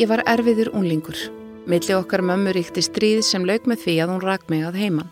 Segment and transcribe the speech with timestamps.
[0.00, 1.18] Ég var erfiður unlingur.
[1.68, 5.10] Milli okkar mömmu ríkti stríð sem lauk með því að hún rak mig að heiman.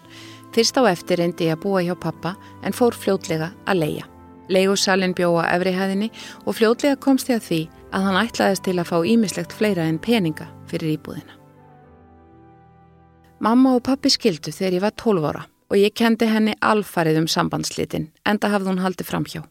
[0.56, 2.32] Fyrst á eftir reyndi ég að búa hjá pappa
[2.64, 4.06] en fór fljótlega að leia.
[4.48, 6.08] Leigusalinn bjóða efrihæðinni
[6.46, 7.58] og fljótlega komst ég að því
[7.92, 11.36] að hann ætlaðist til að fá ímislegt fleira en peninga fyrir íbúðina.
[13.44, 17.28] Mamma og pappi skildu þegar ég var 12 ára og ég kendi henni alfarið um
[17.28, 19.44] sambandslitin enda hafði hún haldið framhjá.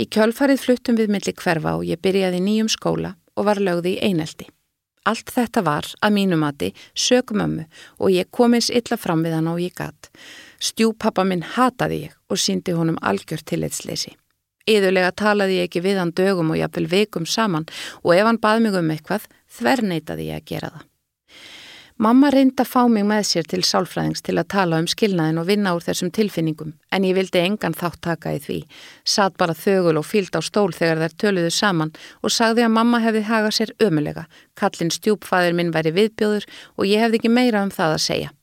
[0.00, 4.02] Í kjölfarið fluttum við milli hverfa og ég byrjaði nýjum skóla og var lögði í
[4.08, 4.48] eineldi.
[5.06, 7.66] Allt þetta var, að mínu mati, sögumömmu
[8.02, 10.10] og ég kom eins illa fram við hann og ég gatt.
[10.58, 14.16] Stjúpappa minn hataði ég og síndi honum algjör tilleitsleysi.
[14.66, 17.68] Íðulega talaði ég ekki við hann dögum og jafnvel veikum saman
[18.02, 20.86] og ef hann bað mig um eitthvað, þverneitaði ég að gera það.
[21.96, 25.46] Mamma reyndi að fá mig með sér til sálfræðings til að tala um skilnaðin og
[25.48, 28.56] vinna úr þessum tilfinningum en ég vildi engan þátt taka í því.
[29.08, 33.00] Satt bara þögul og fíld á stól þegar þær töluðu saman og sagði að mamma
[33.00, 34.26] hefði hagað sér ömulega.
[34.60, 36.44] Kallin stjúpfæðir minn væri viðbjóður
[36.76, 38.34] og ég hefði ekki meira um það að segja.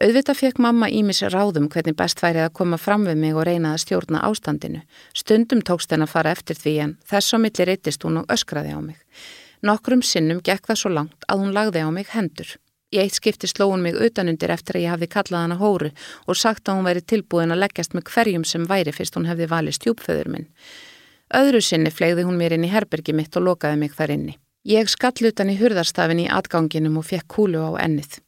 [0.00, 3.74] Auðvitað fekk mamma ímis ráðum hvernig best væri að koma fram við mig og reyna
[3.74, 4.86] að stjórna ástandinu.
[5.10, 8.78] Stundum tókst henn að fara eftir því en þess á milli reytist hún og öskraði
[8.78, 9.02] á mig.
[9.66, 12.56] Nokkrum sinnum gekk það svo langt að hún lagði á mig hendur.
[12.90, 15.90] Í eitt skipti sló hún mig utanundir eftir að ég hafði kallað hana hóru
[16.26, 19.50] og sagt að hún væri tilbúin að leggjast með hverjum sem væri fyrst hún hefði
[19.52, 20.48] valið stjúpföður minn.
[21.36, 24.34] Öðru sinni flegði hún mér inn í herbergi mitt og lokaði mig þar inni.
[24.66, 28.18] Ég skall utan í hurðarstafin í atganginum og fekk kúlu á ennið.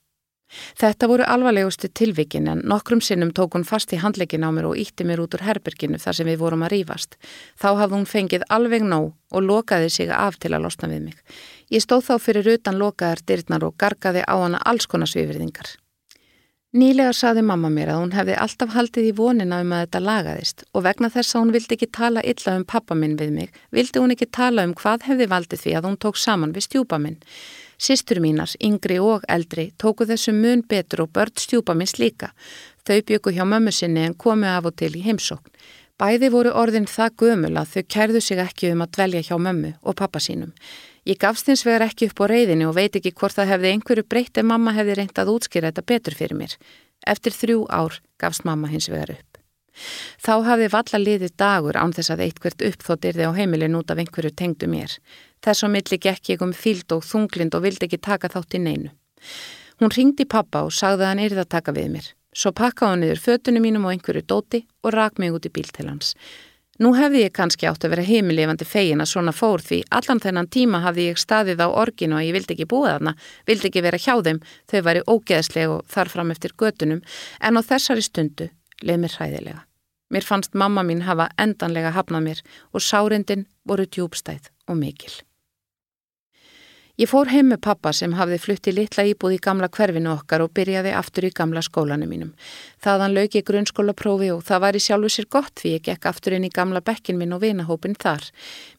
[0.78, 4.78] Þetta voru alvarlegustu tilvikin en nokkrum sinnum tók hún fast í handleikin á mér og
[4.80, 7.18] ítti mér út úr herberginu þar sem við vorum að rýfast.
[7.60, 11.16] Þá hafði hún fengið alveg nóg og lokaði sig af til að losna við mig.
[11.72, 15.76] Ég stóð þá fyrir utan lokaðar dyrnar og gargaði á hana alls konar svifriðingar.
[16.72, 20.62] Nýlega saði mamma mér að hún hefði alltaf haldið í vonina um að þetta lagaðist
[20.72, 24.00] og vegna þess að hún vildi ekki tala illa um pappa minn við mig, vildi
[24.00, 27.18] hún ekki tala um hvað hefði valdið því að hún tók saman við stjúpa minn.
[27.82, 32.28] Sistur mínar, yngri og eldri, tóku þessu mun betur og börn stjúpa minns líka.
[32.86, 35.50] Þau byggu hjá mömmu sinni en komu af og til í heimsókn.
[35.98, 39.72] Bæði voru orðin það gömul að þau kærðu sig ekki um að dvelja hjá mömmu
[39.82, 40.54] og pappa sínum.
[41.10, 44.06] Ég gafst hins vegar ekki upp á reyðinu og veit ekki hvort það hefði einhverju
[44.06, 46.56] breytt ef mamma hefði reynt að útskýra þetta betur fyrir mér.
[47.02, 49.42] Eftir þrjú ár gafst mamma hins vegar upp.
[50.22, 54.30] Þá hafði valla liðið dagur án þess að eitthvert uppþóttirði á heimilin út af einhverju
[54.36, 54.94] tengdu mér.
[55.42, 58.62] Þess á milli gekk ég um fíld og þunglind og vildi ekki taka þátt í
[58.62, 58.92] neinu.
[59.80, 62.08] Hún ringdi pappa og sagði að hann yrði að taka við mér.
[62.32, 65.66] Svo pakkaði hann yfir fötunum mínum og einhverju dóti og rak mig út í bíl
[65.68, 66.14] til hans.
[66.80, 70.48] Nú hefði ég kannski átt að vera heimilefandi fegin að svona fór því allan þennan
[70.48, 73.12] tíma hafði ég staðið á orginu og ég vildi ekki búa þarna,
[73.46, 77.02] vildi ekki vera hjá þeim, þau væri ógeðsleg og þarfram eftir götunum
[77.42, 78.48] en á þessari stundu
[78.80, 79.60] leið mér hræðilega.
[80.12, 82.40] Mér fannst mamma mín hafa endanlega hafnað mér
[82.72, 85.12] og sárindin voru djúbstæð og mikil.
[87.00, 90.50] Ég fór heim með pappa sem hafði flutti litla íbúð í gamla hverfinu okkar og
[90.52, 92.32] byrjaði aftur í gamla skólanum mínum.
[92.84, 96.36] Þaðan lög ég grunnskólaprófi og það var í sjálfu sér gott því ég gekk aftur
[96.36, 98.26] inn í gamla bekkin minn og vinahópin þar.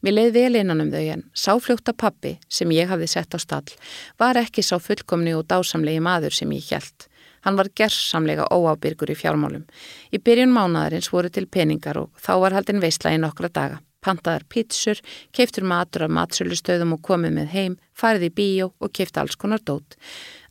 [0.06, 3.74] Mér leið vel innan um þau en sáfljóta pappi sem ég hafði sett á stall
[4.22, 7.07] var ekki sá fullkomni og dásamlegi maður sem ég hjælt.
[7.41, 9.66] Hann var gerðsamlega óábyrgur í fjármálum.
[10.13, 13.81] Í byrjun mánadarins voru til peningar og þá var haldin veistla í nokkra daga.
[14.03, 15.00] Pantaðar pítsur,
[15.31, 19.64] keiftur matur af matsölustöðum og komið með heim, farið í bíó og keift alls konar
[19.64, 19.97] dót.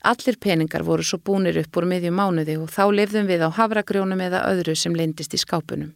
[0.02, 4.24] Allir peningar voru svo búnir upp úr miðjum mánuði og þá lifðum við á havragrjónum
[4.24, 5.92] eða öðru sem lindist í skápunum.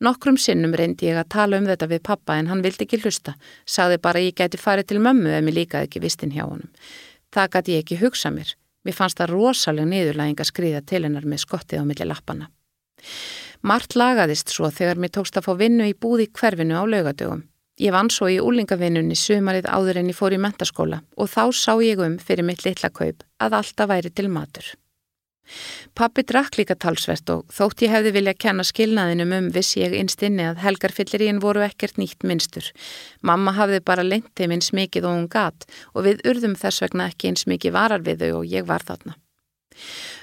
[0.00, 3.34] Nokkrum sinnum reyndi ég að tala um þetta við pappa en hann vildi ekki hlusta,
[3.68, 6.70] sagði bara ég gæti farið til mömmu ef mér líkaði ekki vistin hjá honum.
[7.32, 8.54] Það gæti ég ekki hugsa mér.
[8.84, 12.48] Mér fannst það rosalega niðurlæging að skrýða til hennar með skottið á milli lappana.
[13.60, 17.42] Mart lagaðist svo þegar mér tókst að fá vinnu í búði hverfinu á laugadögum.
[17.80, 21.72] Ég vann svo í úlingavinnunni sumarið áður en ég fór í mentaskóla og þá sá
[21.84, 24.66] ég um fyrir mitt litla kaup að alltaf væri til matur.
[25.96, 30.22] Pappi drakk líka talsvert og þótt ég hefði vilja kenna skilnaðinum um vissi ég innst
[30.24, 32.68] inni að helgarfyllirín voru ekkert nýtt minnstur.
[33.20, 37.10] Mamma hafði bara lengt þeim eins mikið og hún gat og við urðum þess vegna
[37.10, 39.16] ekki eins mikið varar við þau og ég var þarna.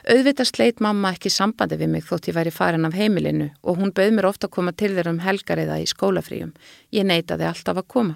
[0.08, 3.90] Auðvitað sleit mamma ekki sambandi við mig þótt ég væri farin af heimilinu og hún
[3.92, 6.54] bauð mér ofta að koma til þeirra um helgariða í skólafríum.
[6.96, 8.16] Ég neytaði alltaf að koma.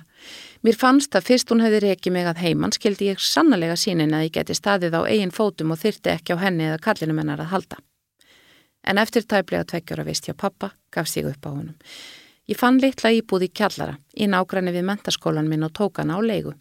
[0.64, 4.30] Mér fannst að fyrst hún hefði reikið mig að heimann skildi ég sannlega sínin að
[4.30, 7.52] ég geti staðið á eigin fótum og þyrti ekki á henni eða kallinum hennar að
[7.58, 7.84] halda.
[8.88, 11.76] En eftir tæplega tveggjara vist hjá pappa gafst ég upp á honum.
[12.48, 16.20] Ég fann litla íbúð í kjallara, í nágræni við mentaskólan minn og tók hana á
[16.24, 16.56] leigu.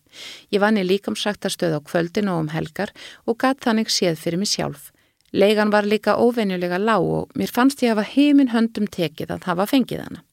[0.51, 2.91] Ég vann í líkamsræktarstöð á kvöldin og um helgar
[3.27, 4.91] og gatt þannig séð fyrir mig sjálf.
[5.33, 9.67] Leigan var líka óvenjulega lág og mér fannst ég hafa heiminn höndum tekið að hafa
[9.71, 10.25] fengið hana.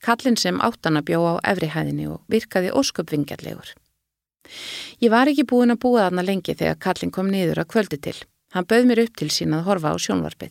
[0.00, 3.74] Kallin sem áttana bjó á efrihæðinni og virkaði ósköpvingjarlegur.
[5.00, 8.16] Ég var ekki búin að búa þarna lengi þegar Kallin kom niður að kvöldi til.
[8.54, 10.50] Hann bauð mér upp til sín að horfa á sjónvarpið.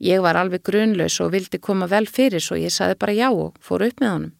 [0.00, 3.56] Ég var alveg grunlaus og vildi koma vel fyrir svo ég saði bara já og
[3.62, 4.34] fór upp með honum.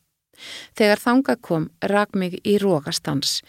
[0.76, 3.40] Þegar þanga kom, rak mig í rókastans.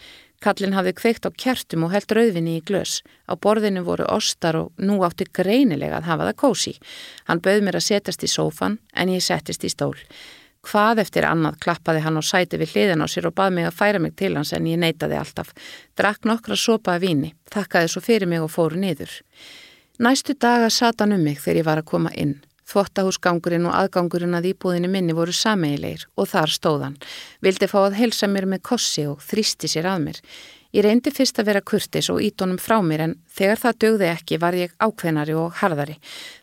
[0.42, 3.00] Kallin hafði kveikt á kjertum og held rauðvinni í glös.
[3.30, 6.76] Á borðinu voru ostar og nú átti greinilega að hafa það kósi.
[7.30, 9.96] Hann bauð mér að setjast í sófan en ég settist í stól.
[10.62, 13.78] Hvað eftir annað klappaði hann á sæti við hliðan á sér og bað mig að
[13.80, 15.50] færa mig til hans en ég neytaði alltaf.
[15.98, 19.10] Drakk nokkra sopaði víni, þakkaði svo fyrir mig og fóru niður.
[19.98, 22.38] Næstu daga satan um mig þegar ég var að koma inn.
[22.72, 26.96] Þvottahúsgangurinn og aðgangurinn að íbúðinni minni voru sameigilegir og þar stóðan.
[27.44, 30.20] Vildi fá að helsa mér með kossi og þrýsti sér að mér.
[30.72, 34.38] Ég reyndi fyrst að vera kurtis og ítónum frá mér en þegar það dögði ekki
[34.40, 35.98] var ég ákveðnari og harðari.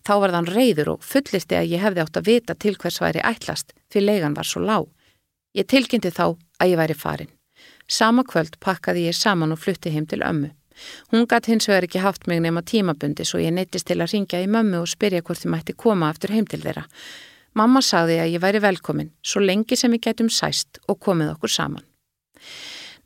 [0.06, 3.26] Þá var þann reyður og fullirti að ég hefði átt að vita til hvers væri
[3.26, 4.86] ætlast fyrir leigan var svo lág.
[5.58, 7.34] Ég tilkynnti þá að ég væri farin.
[7.90, 10.54] Sama kvöld pakkaði ég saman og flutti heim til ömmu.
[11.12, 14.44] Hún gætt hins vegar ekki haft mig nema tímabundi svo ég neittist til að ringja
[14.44, 16.86] í mömmu og spyrja hvort þið mætti koma aftur heim til þeirra.
[17.54, 21.56] Mamma sagði að ég væri velkomin svo lengi sem við gætum sæst og komið okkur
[21.56, 21.86] saman.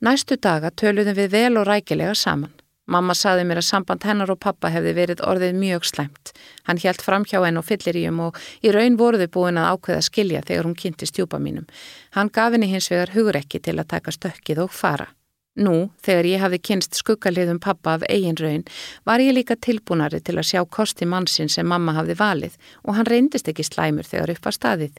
[0.04, 2.52] Næstu daga töluðum við vel og rækilega saman.
[2.84, 6.34] Mamma saði mér að samband hennar og pappa hefði verið orðið mjög slæmt.
[6.68, 9.70] Hann hjælt fram hjá henn og fyllir í um og í raun voruði búin að
[9.72, 11.64] ákveða skilja þegar hún kynnti stjúpa mínum.
[12.12, 15.08] Hann gaf henni hins vegar hugrekki til að taka stökkið og fara.
[15.54, 18.64] Nú, þegar ég hafði kynst skuggaliðum pappa af eigin raun,
[19.06, 23.06] var ég líka tilbúnari til að sjá kosti mannsinn sem mamma hafði valið og hann
[23.06, 24.98] reyndist ekki slæmur þegar upp að staðið.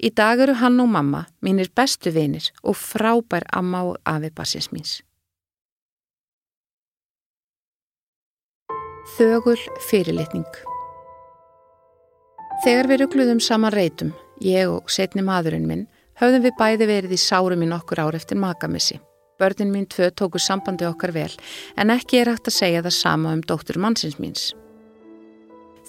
[0.00, 4.70] Í dag eru hann og mamma mínir bestu vinir og frábær amma og afi bassins
[4.72, 5.02] míns.
[9.18, 9.58] Þögul
[9.90, 10.48] fyrirlitning
[12.64, 14.14] Þegar við ruggluðum saman reytum,
[14.44, 15.86] ég og setni maðurinn minn,
[16.20, 19.00] höfðum við bæði verið í sárum í nokkur ár eftir makamissi.
[19.40, 21.32] Börnin mín tvö tóku sambandi okkar vel
[21.80, 24.50] en ekki er hægt að segja það sama um dóttur mannsins míns.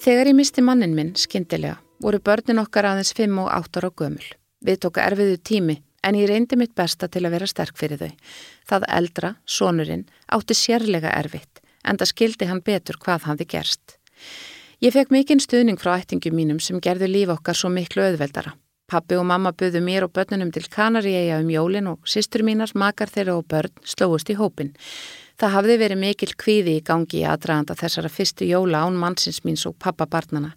[0.01, 4.29] Þegar ég misti mannin minn, skindilega, voru börnin okkar aðeins 5 og 8 ára gömul.
[4.65, 8.15] Við tóka erfiðu tími en ég reyndi mitt besta til að vera sterk fyrir þau.
[8.69, 13.97] Það eldra, sonurinn, átti sérlega erfitt en það skildi hann betur hvað hafði gerst.
[14.81, 18.55] Ég fekk mikinn stuðning frá ættingum mínum sem gerðu líf okkar svo miklu auðveldara.
[18.91, 23.07] Pappi og mamma buðu mér og börnunum til Kanaríeia um jólin og sýstur mínar, makar
[23.07, 24.73] þeirra og börn slóist í hópin.
[25.39, 29.63] Það hafði verið mikil kvíði í gangi í aðdraganda þessara fyrstu jóla án mannsins míns
[29.69, 30.51] og pappabarnana.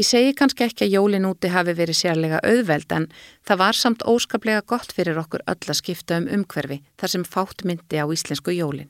[0.00, 3.06] Ég segi kannski ekki að jólin úti hafi verið sérlega auðveld en
[3.44, 7.68] það var samt óskaplega gott fyrir okkur öll að skipta um umhverfi þar sem fátt
[7.68, 8.88] myndi á íslensku jólin.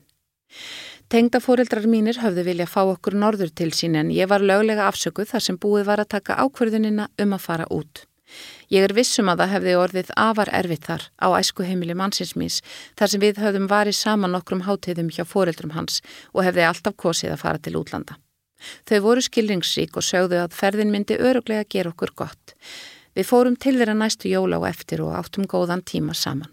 [1.11, 5.49] Tengdafóreldrar mínir höfðu vilja fá okkur norður til sín en ég var löglega afsökuð þar
[5.51, 8.07] sem búið var að taka ákverðunina um að fara út.
[8.73, 12.61] Ég er vissum að það hefði orðið afar erfitt þar á æsku heimili mannsins míns
[12.97, 16.01] þar sem við höfðum varið saman nokkrum hátíðum hjá foreldrum hans
[16.33, 18.17] og hefði alltaf kosið að fara til útlanda.
[18.89, 22.55] Þau voru skilringsrík og sögðu að ferðin myndi öruglega gera okkur gott.
[23.15, 26.49] Við fórum til þeirra næstu jóla og eftir og áttum góðan tíma saman.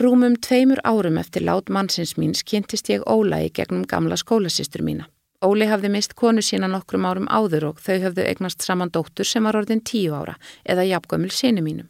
[0.00, 5.08] Rúmum tveimur árum eftir lát mannsins míns kynntist ég Óla í gegnum gamla skólasýstur mína.
[5.42, 9.42] Óli hafði mist konu sína nokkrum árum áður og þau höfðu eignast saman dóttur sem
[9.42, 11.88] var orðin tíu ára eða jafngömmil síni mínum.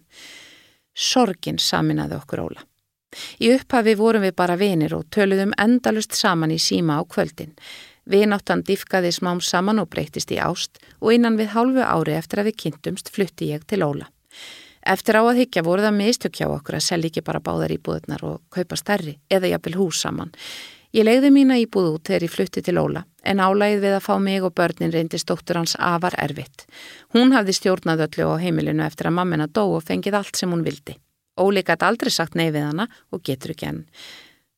[0.97, 2.65] Sorgin saminaði okkur Óla.
[3.45, 7.53] Í upphafi vorum við bara vinir og töluðum endalust saman í síma á kvöldin.
[8.09, 12.51] Vináttan diffkaði smám saman og breytist í ást og innan við hálfu ári eftir að
[12.51, 14.09] við kynntumst flutti ég til Óla.
[14.83, 18.25] Eftir á að higgja voru það mistök hjá okkur að selja ekki bara báðar íbúðunar
[18.27, 20.33] og kaupa stærri eða jafnvel hús saman.
[20.93, 24.15] Ég legði mína íbúð út þegar ég flutti til Óla en álægið við að fá
[24.19, 26.67] mig og börnin reyndist dóttur hans afar erfitt.
[27.15, 30.67] Hún hafði stjórnað öllu á heimilinu eftir að mammina dó og fengið allt sem hún
[30.67, 30.99] vildi.
[31.41, 33.87] Óli gæti aldrei sagt nei við hana og getur ekki henn.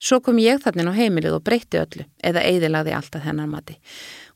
[0.04, 3.76] Svo kom ég þannig á heimilið og breytti öllu eða eidilaði allt að hennar mati.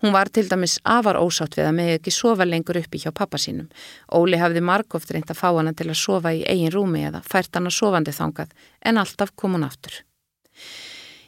[0.00, 3.40] Hún var til dæmis afar ósátt við að mig ekki sofa lengur uppi hjá pappa
[3.42, 3.66] sínum.
[4.14, 7.58] Óli hafði margóft reynd að fá hana til að sofa í eigin rúmi eða fært
[7.58, 9.98] hana sofandi þangað en alltaf kom hún aftur.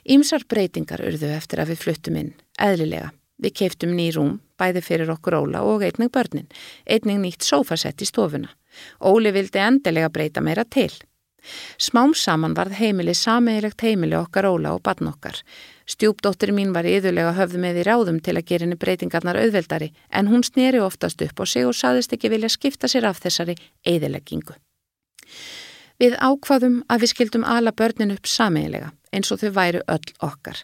[0.09, 3.11] Ímsar breytingar urðu eftir að við fluttum inn, eðlilega.
[3.41, 6.49] Við keiftum ný rúm, bæði fyrir okkur Óla og einning börnin,
[6.85, 8.51] einning nýtt sofasett í stofuna.
[9.01, 10.93] Óli vildi endilega breyta meira til.
[11.81, 15.41] Smám saman varð heimili sameigilegt heimili okkar Óla og barn okkar.
[15.89, 20.29] Stjúpdóttir mín var yðurlega höfð með í ráðum til að gera henni breytingarnar auðveldari en
[20.29, 23.57] hún sneri oftast upp á sig og saðist ekki vilja skipta sér af þessari
[23.89, 24.55] eðileggingu.
[26.01, 30.61] Við ákvaðum að við skildum ala börnin upp sameigilega eins og þau væru öll okkar.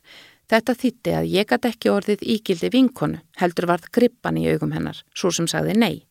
[0.46, 5.00] Þetta þýtti að ég gæti ekki orðið ígildi vinkonu, heldur varð grippan í augum hennar,
[5.14, 6.06] svo sem sagði nei.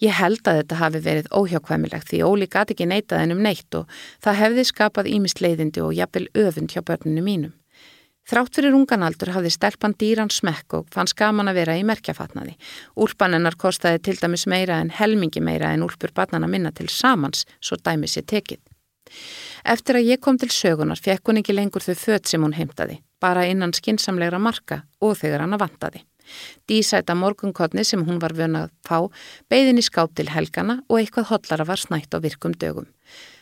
[0.00, 3.88] Ég held að þetta hafi verið óhjákvæmilegt því Óli gæti ekki neitað hennum neitt og
[4.24, 7.54] það hefði skapað ímist leiðindi og jafnvel öfund hjá börninu mínum.
[8.28, 12.58] Þrátt fyrir unganaldur hafði stelpan dýran smekk og fann skaman að vera í merkjafatnaði.
[13.00, 17.80] Úlpanennar kostaði til dæmis meira en helmingi meira en úlpur barnana minna til samans, svo
[17.80, 18.60] dæmi sér tekið.
[19.64, 23.00] Eftir að ég kom til sögunar fekk hún ekki lengur þau född sem hún heimtaði,
[23.20, 26.04] bara innan skinsamlegra marka og þegar hann að vantaði.
[26.68, 29.08] Dísæta morgunkotni sem hún var vönað fá
[29.48, 32.88] beigðin í skáp til helgana og eitthvað hotlara var snætt á virkum dögum.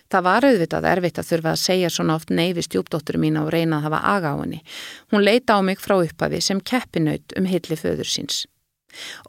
[0.06, 3.80] Það var auðvitað erfitt að þurfa að segja svona oft neyfi stjúpdóttur mín á reyna
[3.80, 4.60] að hafa aga á henni.
[5.10, 8.44] Hún leita á mig frá upphafi sem keppinaut um hilli föður síns.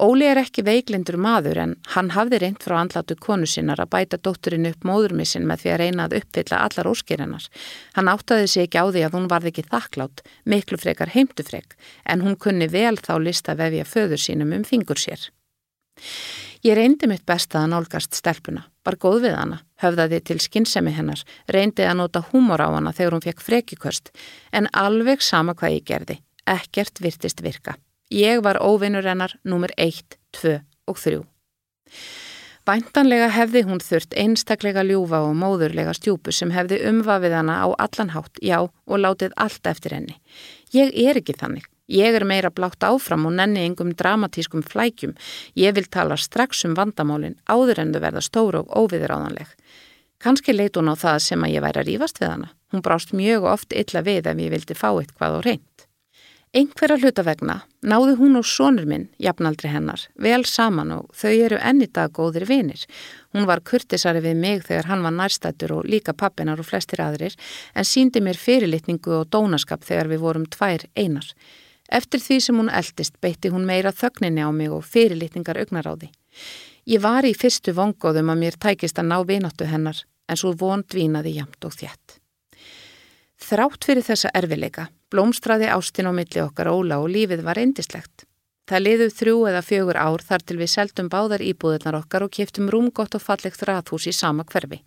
[0.03, 4.19] Óli er ekki veiklindur maður en hann hafði reynd frá andlatu konu sinnar að bæta
[4.21, 7.47] dótturinn upp móðurmissin með því að reyna að uppfylla allar óskirinnar.
[7.97, 12.25] Hann áttaði sig ekki á því að hún varði ekki þakklátt, miklu frekar heimtufrek, en
[12.25, 15.29] hún kunni vel þá lista vefja föður sínum um fingur sér.
[16.65, 21.21] Ég reyndi mitt besta að nálgast stelpuna, var góð við hana, höfðaði til skinnsemi hennar,
[21.53, 24.11] reyndi að nota húmor á hana þegar hún fekk frekiköst,
[24.51, 27.77] en alveg sama hvað ég gerði, ekkert virtist virka.
[28.07, 31.17] Ég var óvinnur hennar nummer 1, 2 og 3.
[32.67, 38.39] Bæntanlega hefði hún þurft einstaklega ljúfa og móðurlega stjúpu sem hefði umvafið hana á allanhátt,
[38.43, 40.15] já, og látið allt eftir henni.
[40.75, 41.67] Ég er ekki þannig.
[41.87, 45.15] Ég er meira blátt áfram og nenni engum dramatískum flækjum.
[45.55, 49.47] Ég vil tala strax um vandamálinn áður en þau verða stóru og óviðráðanleg.
[50.19, 52.51] Kanski leit hún á það sem að ég væri að rýfast við hana.
[52.71, 55.76] Hún brást mjög oft illa við ef ég vildi fá eitthvað á reynd.
[56.55, 61.89] Einhverja hlutavegna náði hún og sonur minn, jafnaldri hennar, vel saman og þau eru enni
[61.91, 62.85] dag góðir vinir.
[63.35, 67.35] Hún var kurtisari við mig þegar hann var nærstættur og líka pappinar og flestir aðrir
[67.75, 71.27] en síndi mér fyrirlitningu og dónaskap þegar við vorum tvær einar.
[71.91, 76.13] Eftir því sem hún eldist beitti hún meira þögninni á mig og fyrirlitningar augnaráði.
[76.87, 80.87] Ég var í fyrstu vongóðum að mér tækist að ná vináttu hennar en svo von
[80.87, 82.21] dvínaði jamt og þjætt.
[83.37, 88.25] Þrátt fyrir þessa erfileika blómstraði ástin á milli okkar Óla og lífið var eindislegt.
[88.67, 92.67] Það liðuð þrjú eða fjögur ár þar til við seldum báðar íbúðunar okkar og kiptum
[92.73, 94.81] rúmgott og fallegt rathús í sama hverfi.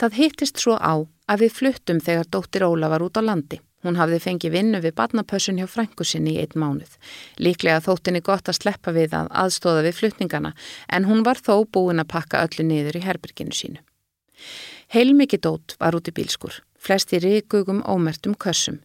[0.00, 3.60] Það hittist svo á að við fluttum þegar dóttir Óla var út á landi.
[3.84, 6.96] Hún hafði fengið vinnu við badnapössun hjá frængusinni í einn mánuð.
[7.36, 10.54] Líklega þóttinni gott að sleppa við að aðstóða við flutningana
[10.88, 13.84] en hún var þó búin að pakka öllu niður í herbyrginu sínu.
[14.96, 18.78] Heilmikið dót var út í bílskur flesti ríkugum ómertum kössum.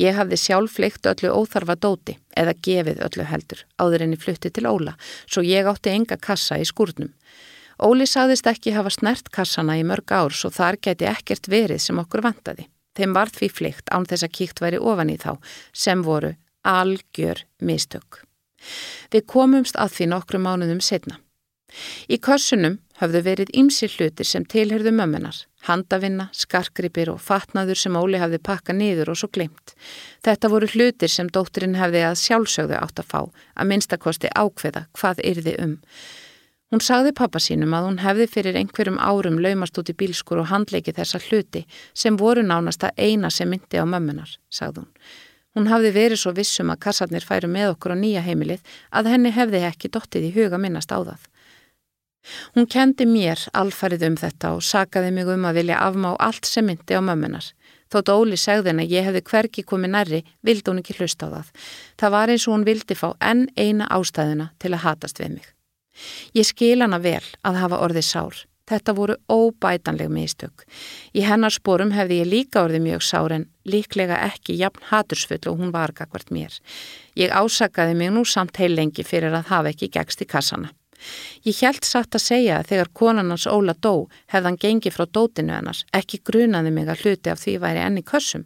[0.00, 4.68] Ég hafði sjálf fleikt öllu óþarfa dóti eða gefið öllu heldur áður enni flutti til
[4.70, 4.94] Óla
[5.26, 7.12] svo ég átti enga kassa í skúrnum.
[7.82, 11.98] Óli saðist ekki hafa snert kassana í mörg ár svo þar geti ekkert verið sem
[12.00, 12.68] okkur vantaði.
[12.96, 15.36] Þeim var því fleikt án þess að kíkt væri ofan í þá
[15.72, 16.34] sem voru
[16.68, 18.22] algjör mistök.
[19.12, 21.18] Við komumst að því nokkru mánuðum setna.
[22.08, 25.36] Í kössunum hafðu verið ymsi hlutir sem tilherðu mömmunar,
[25.66, 29.74] handavinna, skarkripir og fatnaður sem Óli hafði pakka niður og svo glimt.
[30.22, 33.20] Þetta voru hlutir sem dótturinn hefði að sjálfsögðu átt að fá,
[33.56, 35.80] að minnstakosti ákveða hvað yrði um.
[36.72, 40.48] Hún sagði pappa sínum að hún hefði fyrir einhverjum árum laumast út í bílskur og
[40.48, 44.88] handleiki þessa hluti sem voru nánast að eina sem myndi á mömmunar, sagði hún.
[45.52, 49.34] Hún hafði verið svo vissum að kassarnir færu með okkur á nýja heimilið að henni
[49.36, 51.28] hefði ekki dottið í huga minnast á það.
[52.54, 56.66] Hún kendi mér alfarið um þetta og sakaði mig um að vilja afmá allt sem
[56.66, 57.48] myndi á mömmunar.
[57.92, 61.32] Þótt Óli segði henn að ég hefði hverki komið nærri, vildi hún ekki hlusta á
[61.34, 61.50] það.
[62.00, 65.50] Það var eins og hún vildi fá enn eina ástæðuna til að hatast við mig.
[66.32, 68.40] Ég skil hana vel að hafa orðið sár.
[68.70, 70.62] Þetta voru óbætanleg mistök.
[71.12, 75.58] Í hennar sporum hefði ég líka orðið mjög sár en líklega ekki jafn hatursfull og
[75.58, 76.54] hún var gagvart mér.
[77.18, 80.70] Ég ásakaði mig nú samt heil lengi fyrir að hafa ekki gegst í kassana.
[81.46, 85.56] Ég hjælt satt að segja að þegar konan hans Óla dó hefðan gengið frá dótinu
[85.56, 88.44] hennars, ekki grunaði mig að hluti af því væri enni kössum.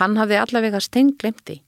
[0.00, 1.60] Hann hafði allavega steinglemti.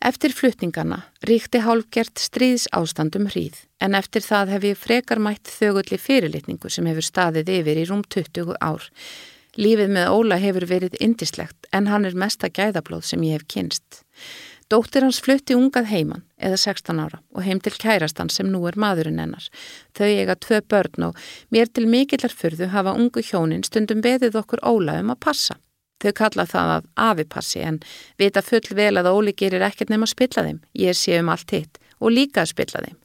[0.00, 5.98] Eftir flutningarna ríkti hálfgert stríðs ástandum hríð en eftir það hef ég frekar mætt þögulli
[6.00, 8.86] fyrirlitningu sem hefur staðið yfir í rúm 20 ár.
[9.60, 14.00] Lífið með Óla hefur verið indislegt en hann er mesta gæðablóð sem ég hef kynst.
[14.70, 18.78] Dóttir hans flutti ungað heiman, eða 16 ára, og heim til kærastan sem nú er
[18.78, 19.48] maðurinn hennar.
[19.98, 21.18] Þau eiga tvö börn og
[21.50, 25.58] mér til mikillar fyrðu hafa ungu hjónin stundum beðið okkur óla um að passa.
[26.00, 27.80] Þau kalla það að afipassi en
[28.20, 30.60] vita full vel að Óli gerir ekkert nefn að spilla þeim.
[30.72, 32.96] Ég sé um allt hitt og líka að spilla þeim.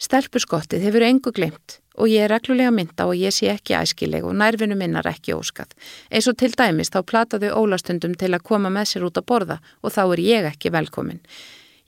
[0.00, 4.36] Stelpuskottið hefur engu glimt og ég er reglulega mynda og ég sé ekki æskileg og
[4.38, 5.74] nærvinu minnar ekki óskað.
[6.10, 9.58] Eins og til dæmis þá plataðu ólastundum til að koma með sér út að borða
[9.82, 11.20] og þá er ég ekki velkomin.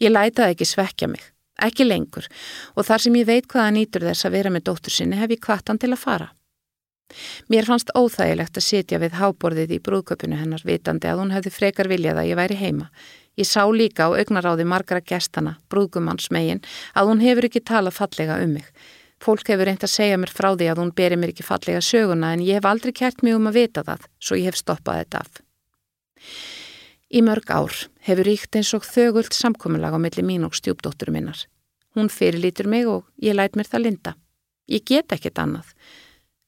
[0.03, 1.23] Ég lætaði ekki svekja mig,
[1.63, 2.27] ekki lengur
[2.75, 5.43] og þar sem ég veit hvaða nýtur þess að vera með dóttur sinni hef ég
[5.43, 6.33] kvartan til að fara.
[7.53, 11.91] Mér fannst óþægilegt að sitja við háborðið í brúðköpunu hennar vitandi að hún hefði frekar
[11.91, 12.89] viljað að ég væri heima.
[13.37, 16.61] Ég sá líka á augnaráði margara gestana, brúðgumanns megin,
[16.97, 18.67] að hún hefur ekki talað fallega um mig.
[19.23, 22.33] Fólk hefur reynd að segja mér frá því að hún beri mér ekki fallega söguna
[22.35, 25.21] en ég hef aldrei kert mig um að vita það, svo ég hef stoppað þetta
[25.23, 25.43] af.
[27.13, 27.77] Í mörg ár
[28.09, 31.39] hefur ríkt eins og þögult samkominlag á milli mín og stjúpdóttur minnar.
[31.95, 34.15] Hún fyrirlítur mig og ég læt mér það linda.
[34.67, 35.71] Ég get ekkit annað.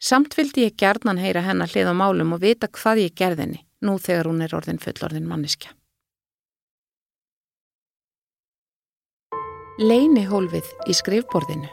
[0.02, 4.00] Samt vildi ég gerðnan heyra hennar hlið á málum og vita hvað ég gerðinni, nú
[4.02, 5.70] þegar hún er orðin fullorðin manniska.
[9.78, 11.70] Leinihólfið í skrifborðinu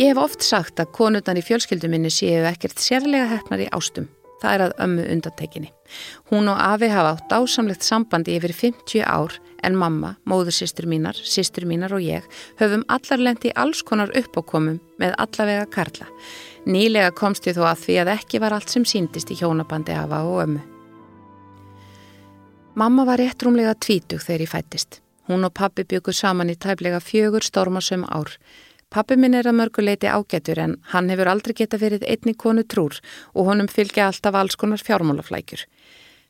[0.00, 4.06] Ég hef oft sagt að konundan í fjölskylduminni séu ekkert sérlega hefnar í ástum.
[4.40, 5.68] Það er að ömmu undantekinni.
[6.30, 11.66] Hún og Afi hafa átt ásamlegt sambandi yfir 50 ár en mamma, móðursýstur mínar, sýstur
[11.68, 12.24] mínar og ég
[12.62, 16.08] höfum allar lendi alls konar uppákomum með allavega karla.
[16.64, 20.22] Nýlega komst ég þó að því að ekki var allt sem síndist í hjónabandi Afa
[20.24, 20.64] og ömmu.
[22.80, 25.02] Mamma var rétt rúmlega tvítug þegar ég fættist.
[25.28, 28.32] Hún og pappi byggur saman í tæplega fjögur stormasum ár.
[28.90, 32.96] Pappi minn er að mörguleiti ágætur en hann hefur aldrei geta verið einni konu trúr
[33.34, 35.62] og honum fylgja alltaf alls konar fjármálaflækjur.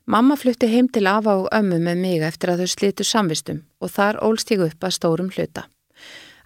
[0.05, 3.93] Mamma flutti heim til afa og ömmu með mig eftir að þau slitu samvistum og
[3.95, 5.65] þar ólst ég upp að stórum hluta.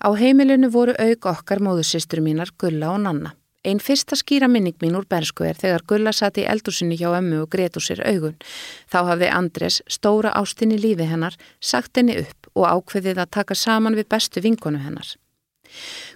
[0.07, 3.35] Á heimilinu voru auk okkar móðusistur mínar Gulla og Nanna.
[3.65, 7.43] Einn fyrsta skýra minning mín úr bernsku er þegar Gulla satt í eldursinni hjá ömmu
[7.43, 8.39] og greitt úr sér augun.
[8.87, 13.97] Þá hafði Andres, stóra ástinni lífi hennar, sagt henni upp og ákveðið að taka saman
[13.99, 15.17] við bestu vinkonu hennar.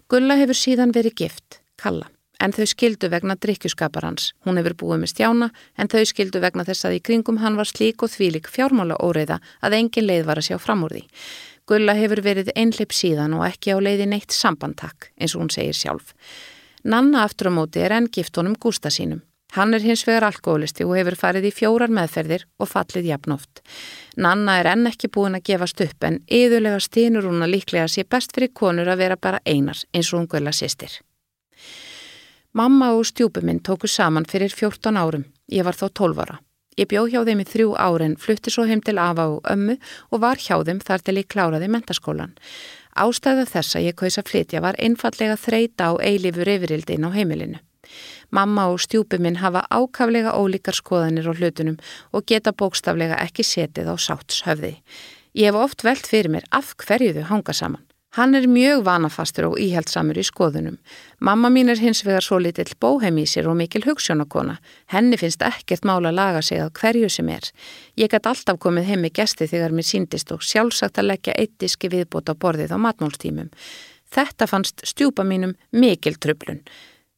[0.09, 2.09] Gulla hefur síðan verið gift, Kalla,
[2.41, 4.33] en þau skildu vegna drikkjuskapar hans.
[4.47, 7.69] Hún hefur búið með stjána, en þau skildu vegna þess að í kringum hann var
[7.71, 11.05] slík og þvílik fjármála óreiða að engin leið var að sjá fram úr því.
[11.69, 15.77] Gulla hefur verið einleip síðan og ekki á leiði neitt sambandtak, eins og hún segir
[15.77, 16.15] sjálf.
[16.85, 19.21] Nanna aftur á móti er enn gift honum Gústa sínum.
[19.57, 23.63] Hann er hins vegar alkoholisti og hefur farið í fjórar meðferðir og fallið jafnóft.
[24.21, 28.05] Nanna er enn ekki búin að gefast upp en yðurlega stínur hún að líklega sé
[28.05, 31.01] best fyrir konur að vera bara einar eins og hún guðla sýstir.
[32.53, 35.25] Mamma og stjúpuminn tóku saman fyrir 14 árum.
[35.49, 36.39] Ég var þá 12 ára.
[36.79, 39.79] Ég bjó hjá þeim í þrjú árin, flutti svo heim til Ava og ömmu
[40.13, 42.37] og var hjá þeim þar til ég kláraði mentaskólan.
[42.95, 47.59] Ástæða þess að ég kaus að flytja var einfallega þreita á eilifur yfirildin á heimilinu.
[48.31, 51.77] Mamma og stjúpi minn hafa ákaflega ólíkar skoðanir á hlutunum
[52.13, 54.79] og geta bókstaflega ekki setið á sáts höfði.
[55.35, 57.85] Ég hef oft velt fyrir mér af hverju þau hanga saman.
[58.17, 60.79] Hann er mjög vanafastur og íhjaldsamur í skoðunum.
[61.21, 64.57] Mamma mín er hins vegar svo litill bóheim í sér og mikil hugssjónakona.
[64.89, 67.45] Henni finnst ekkert mála að laga sig að hverju sem er.
[68.01, 71.55] Ég gæti alltaf komið heim með gesti þegar mér síndist og sjálfsagt að leggja eitt
[71.61, 73.53] diski viðbót á borðið á matmálstímum.
[74.09, 76.65] Þetta fannst stjúpa mínum mikil tröflun.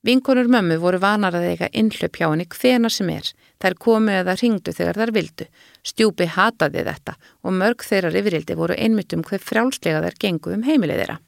[0.01, 3.27] Vinkonur mömmu voru vanar að eiga innhlaup hjá henni hvena sem er.
[3.61, 5.47] Þær komu eða ringdu þegar þær vildu.
[5.85, 10.65] Stjúpi hataði þetta og mörg þeirra yfirildi voru einmitt um hver frjálslega þær gengu um
[10.65, 11.19] heimilið þeirra.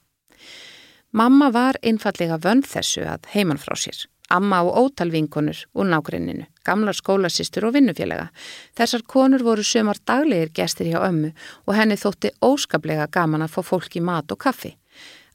[1.12, 4.06] Mamma var einfallega vönn þessu að heiman frá sér.
[4.32, 8.30] Amma og ótal vinkonur úr nákvæmninu, gamlar skólasistur og vinnufélaga.
[8.72, 11.34] Þessar konur voru sömar daglegir gestir hjá ömmu
[11.66, 14.72] og henni þótti óskaplega gaman að fá fólki mat og kaffi.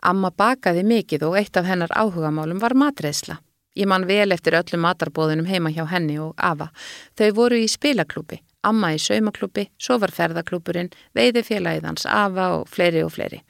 [0.08, 3.42] Amma bakaði mikið og eitt af hennar áhugamálum var matreðsla.
[3.78, 6.70] Ég man vel eftir öllum matarbóðunum heima hjá henni og Ava.
[7.20, 13.14] Þau voru í spilaklúpi, Amma í saumaklúpi, svo var ferðaklúpurinn, veiðifélagiðans Ava og fleiri og
[13.18, 13.42] fleiri.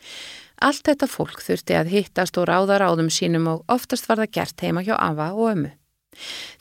[0.66, 4.66] Allt þetta fólk þurfti að hittast og ráða ráðum sínum og oftast var það gert
[4.66, 5.72] heima hjá Ava og ömmu.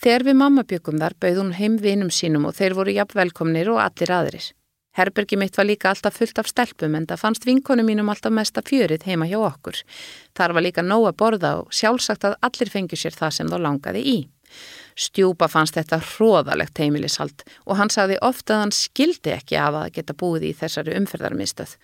[0.05, 3.73] Þegar við mamma byggum þar bauð hún heim vinum sínum og þeir voru jafn velkomnir
[3.73, 4.53] og allir aðrir.
[4.97, 8.63] Herbergi mitt var líka alltaf fullt af stelpum en það fannst vinkonu mínum alltaf mesta
[8.65, 9.83] fjörið heima hjá okkur.
[10.37, 13.59] Þar var líka nóg að borða og sjálfsagt að allir fengi sér það sem þá
[13.61, 14.17] langaði í.
[14.97, 19.93] Stjúpa fannst þetta hróðalegt heimilishald og hann sagði ofta að hann skildi ekki af að
[19.99, 21.77] geta búið í þessari umferðarmistöð.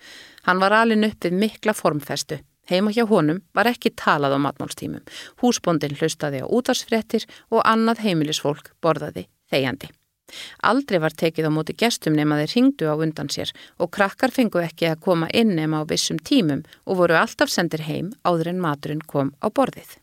[0.49, 2.41] Hann var alin upp við mikla formfestu.
[2.71, 5.03] Heima hjá honum var ekki talað á matmálstímum.
[5.43, 9.91] Húsbondin hlustaði á útarsfrettir og annað heimilisfólk borðaði þegjandi.
[10.63, 14.61] Aldrei var tekið á móti gestum nema þeir ringdu á undan sér og krakkar fengu
[14.63, 18.63] ekki að koma inn nema á vissum tímum og voru alltaf sendir heim áður en
[18.63, 19.97] maturinn kom á borðið.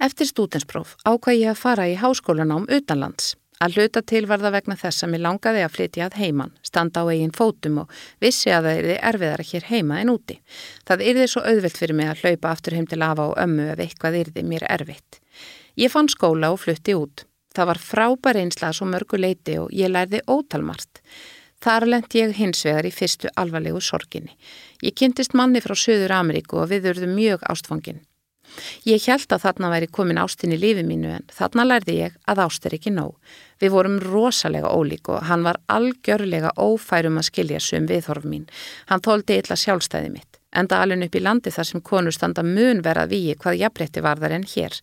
[0.00, 3.34] Eftir stútenspróf ákvað ég að fara í háskólanám utanlands.
[3.56, 7.00] Að hluta til var það vegna þess að mér langaði að flytja að heiman, standa
[7.00, 10.36] á eigin fótum og vissi að það erði erfiðara hér heima en úti.
[10.84, 13.80] Það yrði svo auðvilt fyrir mig að hlaupa aftur heim til afa og ömmu ef
[13.80, 15.22] eitthvað yrði mér erfitt.
[15.80, 17.24] Ég fann skóla og flutti út.
[17.56, 21.00] Það var frábær einsla svo mörgu leiti og ég lærði ótalmart.
[21.64, 24.34] Þar lendi ég hins vegar í fyrstu alvarlegu sorginni.
[24.84, 28.02] Ég kynntist manni frá Suður Ameríku og við urðum mjög ástfangin.
[28.86, 32.44] Ég held að þarna væri komin ástin í lífi mínu en þarna lærði ég að
[32.44, 33.16] ást er ekki nóg.
[33.60, 38.46] Við vorum rosalega ólík og hann var algjörlega ófærum að skilja sum viðhorf mín.
[38.86, 42.82] Hann þóldi illa sjálfstæði mitt enda alveg upp í landi þar sem konur standa mun
[42.84, 44.76] verað víi hvað jafnrétti var þar en hér.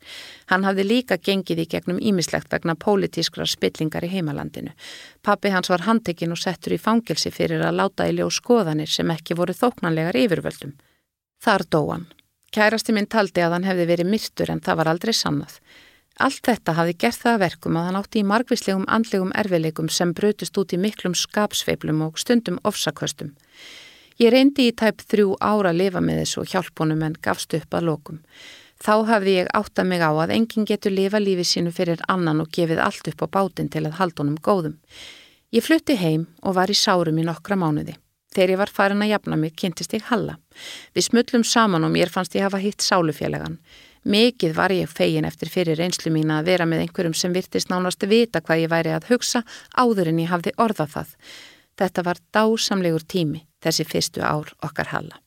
[0.52, 4.74] Hann hafði líka gengið í gegnum ímislegt vegna pólitískra spillingar í heimalandinu.
[5.22, 9.12] Pappi hans var handtekinn og settur í fangilsi fyrir að láta í ljó skoðanir sem
[9.12, 10.76] ekki voru þóknanlegar yfirvöldum.
[11.44, 12.06] Þar dó hann.
[12.54, 15.58] Kærasti minn taldi að hann hefði verið myrtur en það var aldrei sannað.
[16.22, 20.58] Allt þetta hafði gert það verkum að hann átti í margvíslegum andlegum erfileikum sem brutust
[20.62, 23.34] út í miklum skapsveiflum og stundum ofsaköstum.
[24.22, 27.74] Ég reyndi í tæp þrjú ára að lifa með þessu og hjálpunum en gafst upp
[27.74, 28.20] að lokum.
[28.84, 32.52] Þá hafði ég átta mig á að enginn getur lifa lífi sínu fyrir annan og
[32.52, 34.76] gefið allt upp á bátinn til að halda honum góðum.
[35.54, 37.96] Ég flutti heim og var í sárum í nokkra mánuði.
[38.34, 40.40] Þegar ég var farin að jafna mig kynntist ég Halla.
[40.96, 43.60] Við smullum saman og mér fannst ég hafa hitt sálufélagan.
[44.04, 48.04] Mikið var ég fegin eftir fyrir reynslu mín að vera með einhverjum sem virtist nánast
[48.10, 49.44] vita hvað ég væri að hugsa
[49.78, 51.14] áður en ég hafði orðað það.
[51.80, 55.22] Þetta var dásamlegur tími þessi fyrstu ár okkar halla.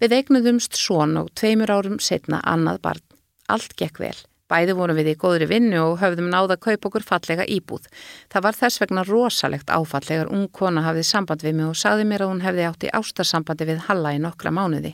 [0.00, 3.04] Við eignuðumst svon og tveimur árum setna annað barn.
[3.48, 4.16] Allt gekk vel.
[4.46, 7.88] Bæði vorum við í góðri vinnu og höfðum náða að kaupa okkur fallega íbúð.
[8.30, 12.22] Það var þess vegna rosalegt áfallegar ung kona hafið samband við mig og saði mér
[12.22, 14.92] að hún hefði átt í ástarsambandi við Halla í nokkra mánuði.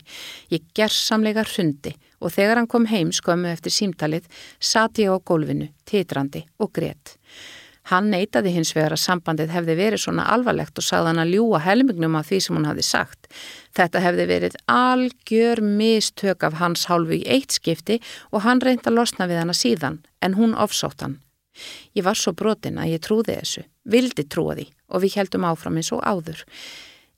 [0.48, 5.68] Ég gerðsamlega hrundi og þegar hann kom heim skömmu eftir símtalið sati ég á gólfinu,
[5.84, 7.18] titrandi og greitt.
[7.90, 11.60] Hann neytaði hins vegar að sambandið hefði verið svona alvarlegt og sagði hann að ljúa
[11.64, 13.26] helmingnum af því sem hann hafði sagt.
[13.74, 17.98] Þetta hefði verið algjör mistök af hans hálfu í eitt skipti
[18.30, 21.18] og hann reyndi að losna við hann að síðan, en hún ofsótt hann.
[21.96, 25.76] Ég var svo brotin að ég trúði þessu, vildi trúa því og við heldum áfram
[25.80, 26.46] eins og áður.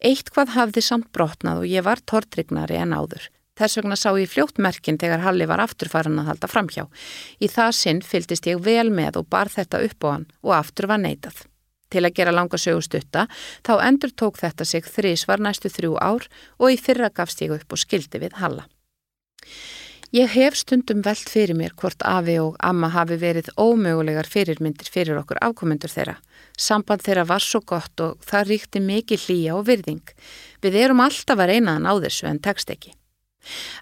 [0.05, 3.29] Eitt hvað hafði samt brotnað og ég var tortrygnari en áður.
[3.55, 6.89] Þess vegna sá ég fljótt merkinn þegar Halli var afturfarin að halda framhjá.
[7.39, 10.91] Í það sinn fyldist ég vel með og bar þetta upp á hann og aftur
[10.91, 11.45] var neitað.
[11.95, 13.29] Til að gera langa sögustutta
[13.63, 16.27] þá endur tók þetta sig þrís var næstu þrjú ár
[16.59, 18.67] og í fyrra gafst ég upp og skildi við Halla.
[20.15, 25.19] Ég hef stundum veld fyrir mér hvort Afi og Amma hafi verið ómögulegar fyrirmyndir fyrir
[25.19, 26.17] okkur afkomendur þeirra.
[26.59, 30.15] Samband þeirra var svo gott og það ríkti mikið hlýja og virðing.
[30.63, 32.95] Við erum alltaf að reynaðan á þessu en tekst ekki.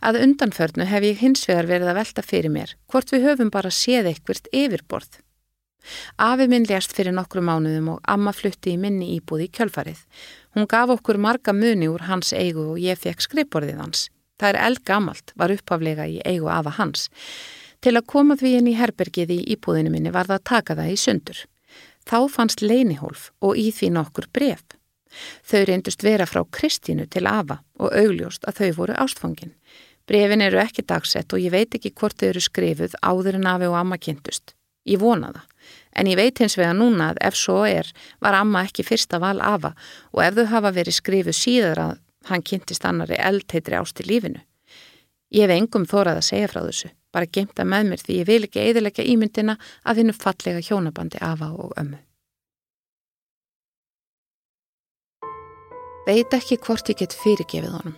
[0.02, 3.70] Að undanförnu hef ég hins vegar verið að velta fyrir mér hvort við höfum bara
[3.74, 5.20] séð eitthvirt yfirborð.
[6.22, 10.02] Afi minn lérst fyrir nokkru mánuðum og amma flutti í minni íbúð í kjölfarið.
[10.54, 14.06] Hún gaf okkur marga muni úr hans eigu og ég fekk skrippborðið hans.
[14.38, 17.08] Það er eldgamalt, var upphaflega í eigu afa hans.
[17.82, 20.92] Til að koma því inn í herbergið í íbúðinu minni var það að taka það
[20.92, 21.42] í sundur.
[22.06, 24.62] Þá fannst leinihólf og í því nokkur bref.
[25.46, 29.54] Þau reyndust vera frá Kristínu til Ava og augljóst að þau voru ástfangin.
[30.06, 33.70] Brefin eru ekki dagsett og ég veit ekki hvort þau eru skrifuð áður en Afi
[33.70, 34.54] og Amma kynntust.
[34.88, 35.48] Ég vona það.
[35.94, 37.88] En ég veit hins vega núna að ef svo er
[38.20, 39.74] var Amma ekki fyrsta val Ava
[40.10, 44.42] og ef þau hafa verið skrifuð síðar að hann kynntist annari eldheitri ást í lífinu.
[45.32, 48.42] Ég hef engum þórað að segja frá þessu, bara gemta með mér því ég vil
[48.48, 52.00] ekki eðilegja ímyndina að finna fallega hjónabandi Ava og ömmu.
[56.06, 57.94] Veit ekki hvort ég get fyrirgefið honum.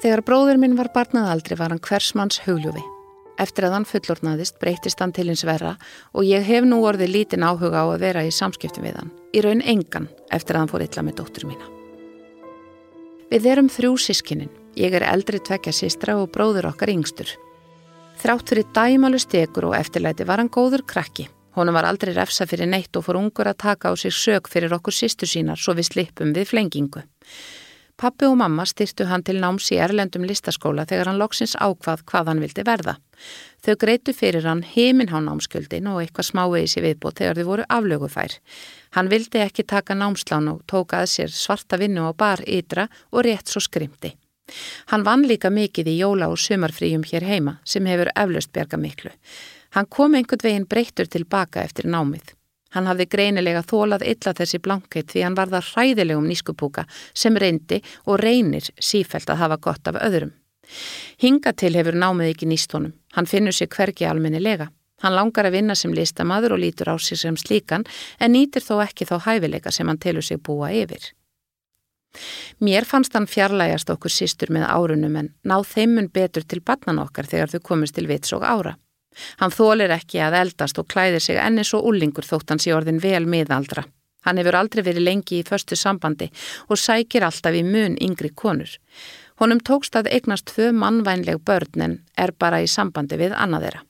[0.00, 2.82] Þegar bróður minn var barnað aldrei var hann hversmanns hugljófi.
[3.40, 5.74] Eftir að hann fullornaðist breytist hann til hins verra
[6.12, 9.12] og ég hef nú orðið lítinn áhuga á að vera í samskiptum við hann.
[9.32, 11.72] Í raun engan eftir að hann fór illa með dóttur mína.
[13.32, 14.52] Við erum þrjú sískinnin.
[14.76, 17.32] Ég er eldri tvekja sístra og bróður okkar yngstur.
[18.20, 21.30] Þrátt fyrir dæmalu stekur og eftirlæti var hann góður krakki.
[21.56, 24.74] Honum var aldrei refsa fyrir neitt og fór ungur að taka á sig sög fyrir
[24.76, 27.02] okkur sýstu sínar svo við slippum við flengingu.
[28.00, 32.30] Pappi og mamma styrtu hann til náms í Erlendum listaskóla þegar hann loksins ákvað hvað
[32.30, 32.94] hann vildi verða.
[33.60, 37.68] Þau greitu fyrir hann heiminn á námskjöldin og eitthvað smávegis í viðbót þegar þau voru
[37.76, 38.38] aflögufær.
[38.96, 43.26] Hann vildi ekki taka námslán og tóka að sér svarta vinnu á bar ytra og
[43.28, 44.14] rétt svo skrimti.
[44.90, 49.12] Hann vann líka mikið í jóla og sumarfríum hér heima sem hefur eflaust berga miklu.
[49.70, 52.34] Hann kom einhvern veginn breyttur tilbaka eftir námið.
[52.74, 57.80] Hann hafði greinilega þólað illa þessi blankheit því hann var það hræðilegum nískupúka sem reyndi
[58.06, 60.34] og reynir sífælt að hafa gott af öðrum.
[61.18, 62.92] Hinga til hefur námið ekki nýst honum.
[63.16, 64.70] Hann finnur sér hvergi almennilega.
[65.02, 67.86] Hann langar að vinna sem listamaður og lítur á sig sem slíkan
[68.20, 71.00] en nýtir þó ekki þá hæfileika sem hann telur sig búa yfir.
[72.60, 77.26] Mér fannst hann fjarlægast okkur sístur með árunum en náð þeimun betur til barnan okkar
[77.26, 78.76] þegar þau komist til vits og ára.
[79.40, 83.02] Hann þólir ekki að eldast og klæðir sig enni svo úlingur þótt hans í orðin
[83.02, 83.86] vel miðaldra.
[84.26, 86.28] Hann hefur aldrei verið lengi í förstu sambandi
[86.68, 88.72] og sækir alltaf í mun yngri konur.
[89.40, 93.80] Honum tókst að eignast tvö mannvænleg börn en er bara í sambandi við annaðera.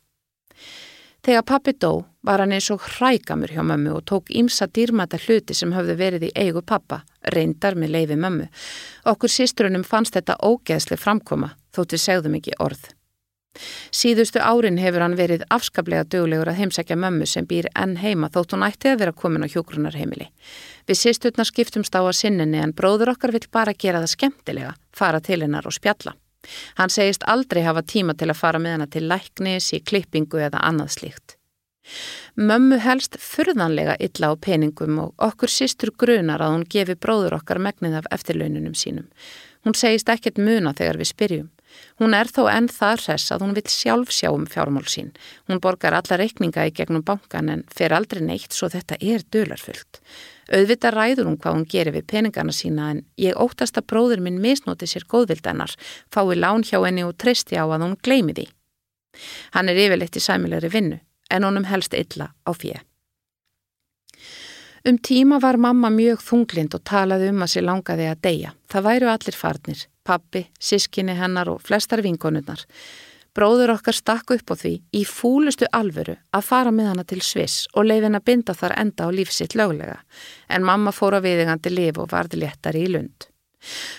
[1.26, 5.56] Þegar pappi dó var hann eins og hrækamur hjá mömmu og tók ímsa dýrmata hluti
[5.56, 7.02] sem höfðu verið í eigu pappa,
[7.34, 8.46] reyndar með leiði mömmu.
[9.10, 12.88] Okkur sístrunum fannst þetta ógeðsli framkoma þótt við segðum ekki orð.
[13.90, 18.54] Síðustu árin hefur hann verið afskaplega döglegur að heimsækja mömmu sem býr enn heima þótt
[18.54, 20.30] hún ætti að vera komin á hjógrunarheimili.
[20.86, 25.20] Við sýstutna skiptumst á að sinninni en bróður okkar vill bara gera það skemmtilega, fara
[25.20, 26.14] til hennar og spjalla.
[26.78, 30.62] Hann segist aldrei hafa tíma til að fara með hennar til læknis, í klippingu eða
[30.70, 31.36] annað slíkt.
[32.38, 37.58] Mömmu helst fyrðanlega illa á peningum og okkur sístur grunar að hún gefi bróður okkar
[37.58, 39.08] megnið af eftirlaununum sínum.
[39.64, 41.48] Hún segist ekkert muna þegar við spyrjum.
[42.00, 45.12] Hún er þó enn það hress að hún vil sjálf sjá um fjármál sín.
[45.46, 50.00] Hún borgar alla reikninga í gegnum bankan en fer aldrei neitt svo þetta er dölarfullt.
[50.50, 54.40] Auðvitað ræður hún hvað hún gerir við peningana sína en ég óttast að bróður minn
[54.42, 55.76] misnóti sér góðvildennar,
[56.10, 58.48] fái lán hjá henni og treysti á að hún gleimi því.
[59.54, 62.74] Hann er yfirleitt í sæmilegri vinnu en honum helst illa á fjö.
[64.88, 68.52] Um tíma var mamma mjög þunglind og talaði um að sér langaði að deyja.
[68.72, 72.64] Það væru allir farnir pappi, sískinni hennar og flestar vinkonunnar.
[73.36, 77.68] Bróður okkar stakku upp á því í fúlustu alvöru að fara með hana til Sviss
[77.76, 80.00] og leifin að binda þar enda á lífsitt löglega,
[80.50, 83.28] en mamma fór að viðingandi lif og varði léttari í lund.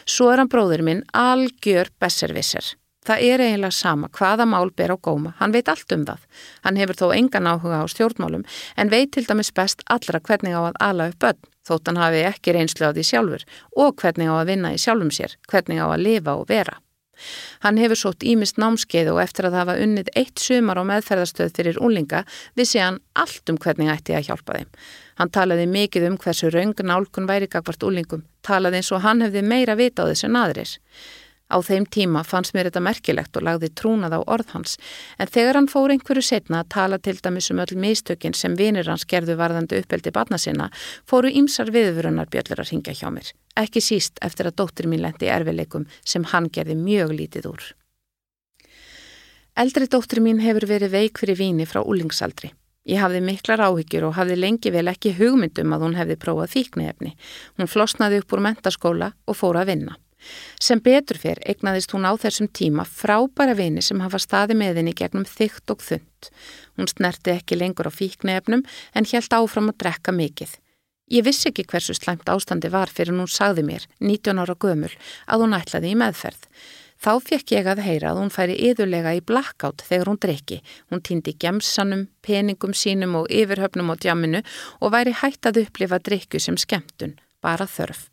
[0.09, 2.73] Svo er hann bróður minn algjör besservisser.
[3.01, 6.27] Það er eiginlega sama hvaða mál ber á góma, hann veit allt um það.
[6.61, 8.45] Hann hefur þó engan áhuga á stjórnmálum
[8.77, 12.21] en veit til dæmis best allra hvernig á að ala upp börn þótt hann hafi
[12.29, 13.43] ekki reynslu á því sjálfur
[13.77, 16.77] og hvernig á að vinna í sjálfum sér, hvernig á að lifa og vera.
[17.61, 21.77] Hann hefur sótt ímist námskeið og eftir að hafa unnið eitt sumar á meðferðarstöð fyrir
[21.77, 22.23] úlinga
[22.57, 24.71] vissi hann allt um hvernig ætti að hjálpa þeim.
[25.21, 29.45] Hann talaði mikið um hversu raungun álkun væri gagvart úlingum, talaði eins og hann hefði
[29.45, 30.79] meira vita á þessu naðuris.
[31.51, 34.77] Á þeim tíma fannst mér þetta merkilegt og lagði trúnað á orð hans
[35.19, 38.87] en þegar hann fór einhverju setna að tala til dæmis um öll mistökin sem vinir
[38.87, 40.69] hans gerðu varðandi uppeldi barna sinna
[41.09, 43.33] fóru ímsar viðvörunarbjörlur að ringja hjá mér.
[43.59, 47.67] Ekki síst eftir að dóttir mín lendi erfileikum sem hann gerði mjög lítið úr.
[49.59, 52.53] Eldri dóttir mín hefur verið veik fyrir víni frá úlingsaldri.
[52.89, 57.11] Ég hafði miklar áhyggjur og hafði lengi vel ekki hugmyndum að hún hefði prófað fíknefni.
[57.59, 59.97] Hún flosnaði upp úr mentaskóla og fór að vinna.
[60.61, 64.95] Sem betur fyrr egnaðist hún á þessum tíma frábæra vini sem hafa staði með henni
[64.97, 66.31] gegnum þygt og þund.
[66.77, 70.57] Hún snerti ekki lengur á fíknefnum en helt áfram að drekka mikið.
[71.11, 74.93] Ég vissi ekki hversu slæmt ástandi var fyrir hún sagði mér, 19 ára gömul,
[75.27, 76.45] að hún ætlaði í meðferð.
[77.01, 80.59] Þá fekk ég að heyra að hún færi yðurlega í blackout þegar hún drikki.
[80.93, 84.43] Hún týndi gemsanum, peningum sínum og yfirhöfnum á djamminu
[84.79, 88.05] og væri hætt að upplifa drikku sem skemmtun, bara þörf.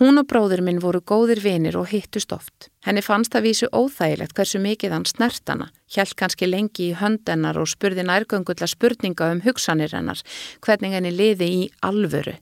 [0.00, 2.66] Hún og bróður minn voru góðir vinir og hittust oft.
[2.82, 7.60] Henni fannst að vísu óþægilegt hversu mikið hann snert hana, hjælt kannski lengi í höndennar
[7.62, 10.18] og spurði nærgöngulla spurninga um hugsanir hennar,
[10.66, 12.34] hvernig henni liði í alvöru.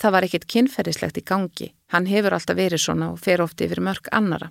[0.00, 1.72] Það var ekkit kynferðislegt í gangi.
[1.92, 4.48] Hann hefur alltaf verið svona og fer ofti yfir mörg annara.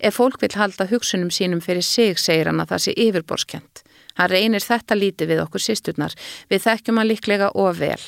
[0.00, 3.85] Ef fólk vil halda hugsunum sínum fyrir sig, segir hann að það sé yfirborskent.
[4.16, 6.14] Hann reynir þetta lítið við okkur sísturnar.
[6.50, 8.02] Við þekkjum hann líklega of vel.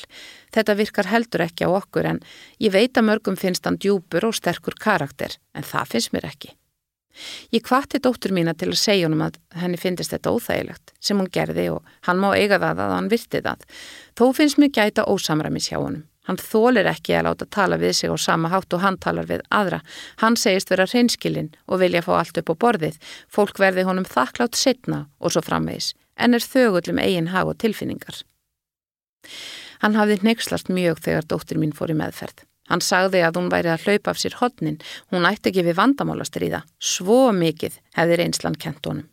[0.53, 2.23] Þetta virkar heldur ekki á okkur en
[2.59, 6.55] ég veit að mörgum finnst hann djúpur og sterkur karakter en það finnst mér ekki.
[7.51, 11.29] Ég kvatti dóttur mína til að segja honum að henni finnist þetta óþægilegt sem hún
[11.33, 13.65] gerði og hann má eiga það að hann virti það.
[14.15, 16.08] Þó finnst mér gæta ósamræmis hjá honum.
[16.29, 19.41] Hann þólir ekki að láta tala við sig á sama hátt og hann talar við
[19.49, 19.79] aðra.
[20.21, 22.99] Hann segist vera hreinskilinn og vilja fá allt upp á borðið.
[23.33, 28.21] Fólk verði honum þakklátt setna og svo framvegis en er þögullum eigin hag og tilfinningar.
[29.81, 32.43] Hann hafði neykslast mjög þegar dóttir mín fór í meðferð.
[32.69, 34.77] Hann sagði að hún væri að hlaupa af sér hodnin,
[35.09, 36.61] hún ætti ekki við vandamálastriða.
[36.77, 39.07] Svo mikið hefði reynslan kent honum.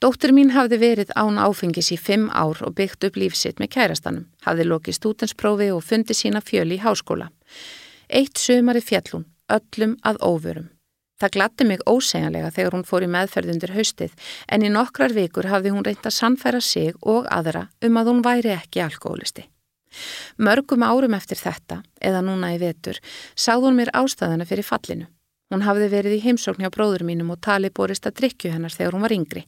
[0.00, 4.22] Dóttir mín hafði verið án áfengis í fimm ár og byggt upp lífsitt með kærastanum,
[4.46, 7.26] hafði lokið stútensprófi og fundi sína fjöli í háskóla.
[8.08, 10.70] Eitt sömari fjallun, öllum að óvörum.
[11.20, 14.16] Það glatti mig ósegjanlega þegar hún fór í meðferðundir haustið
[14.48, 18.24] en í nokkrar vikur hafði hún reynt að sannfæra sig og aðra um að hún
[18.24, 19.44] væri ekki alkoholisti.
[20.40, 22.96] Mörgum árum eftir þetta, eða núna í vetur,
[23.36, 25.10] sáð hún mér ástæðana fyrir fallinu.
[25.50, 28.94] Hún hafði verið í heimsókn hjá bróður mínum og tali borist að drikju hennar þegar
[28.94, 29.42] hún var yngri.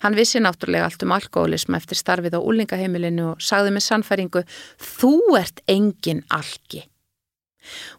[0.00, 4.44] Hann vissi náttúrulega allt um alkoholism eftir starfið á úlingaheimilinu og sagði með sannfæringu
[4.80, 6.86] Þú ert engin algi.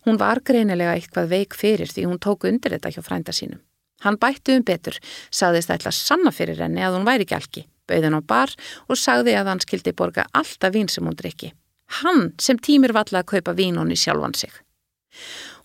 [0.07, 3.61] Hún var greinilega eitthvað veik fyrir því hún tóku undir þetta hjá frænda sínum.
[4.03, 4.97] Hann bætti um betur,
[5.31, 8.51] sagðist ætla sanna fyrir henni að hún væri ekki algi, bauðin á bar
[8.89, 11.53] og sagði að hann skildi borga alltaf vín sem hún drikki.
[12.01, 14.51] Hann sem tímir valla að kaupa vín honni sjálfan sig.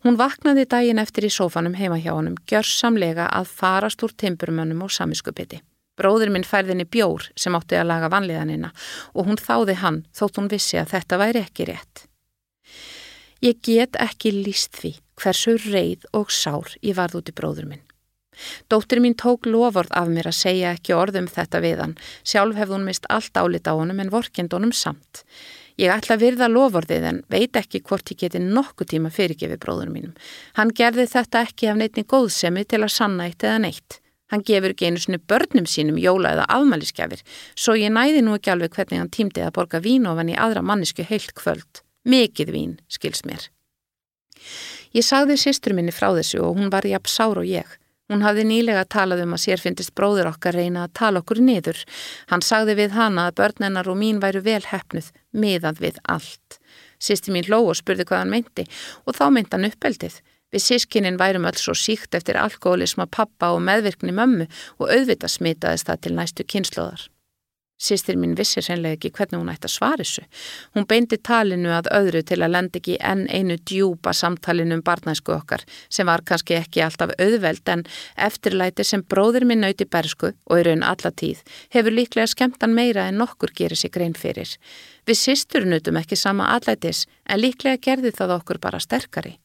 [0.06, 4.92] Hún vaknaði daginn eftir í sófanum heima hjá honum, gjörsamlega að farast úr timburmönnum og
[4.94, 5.58] samiskupiti.
[5.98, 8.70] Bróður minn færðinni bjór sem átti að laga vanliðanina
[9.14, 12.04] og hún þáði hann þótt hún vissi að þetta væri ekki rétt.
[13.42, 17.84] Ég get ekki líst því hversu reið og sár ég varð út í bróður minn.
[18.70, 22.76] Dóttir mín tók loford af mér að segja ekki orðum þetta við hann, sjálf hefði
[22.76, 25.24] hún mist allt álit á honum en vorkind honum samt.
[25.78, 29.92] Ég ætla að virða lofordið en veit ekki hvort ég geti nokkuð tíma fyrirgefi bróður
[29.94, 30.14] mínum.
[30.58, 34.00] Hann gerði þetta ekki af neitni góðsemi til að sanna eitt eða neitt.
[34.32, 37.22] Hann gefur ekki einu svonu börnum sínum jóla eða afmæliskefir,
[37.56, 40.64] svo ég næði nú ekki alveg hvernig hann tímdi að borga vín ofan í aðra
[40.66, 41.84] mannisku heilt kvöld.
[42.04, 43.46] Mikið vín, skils mér.
[44.96, 47.78] Ég sagði sýstur minni frá þessu og hún var jafn sár og ég.
[48.08, 51.82] Hún hafði nýlega talað um að sér finnist bróður okkar reyna að tala okkur niður.
[52.30, 56.58] Hann sagði við hana að börnennar og mín væru vel hefnuð, miðað við allt.
[56.98, 58.66] Sýsti mín hló og spurði hvað hann meinti
[59.06, 60.18] og þá meint hann uppeldið.
[60.52, 64.48] Við sískinin værum öll svo síkt eftir alkoholisma pappa og meðvirkni mömmu
[64.78, 67.08] og auðvitað smitaðist það til næstu kynnslóðar.
[67.78, 70.24] Sýstir mín vissi sennlega ekki hvernig hún ætti að svara þessu.
[70.74, 75.36] Hún beindi talinu að öðru til að lenda ekki enn einu djúpa samtalinu um barnæsku
[75.36, 77.86] okkar sem var kannski ekki alltaf auðveld en
[78.28, 83.06] eftirlæti sem bróðir minn nauti bersku og í raun alla tíð hefur líklega skemmtan meira
[83.06, 84.58] en nokkur gerir sig grein fyrir.
[85.06, 89.38] Við sýstur nutum ekki sama allætis en líklega gerði það okkur bara sterkari.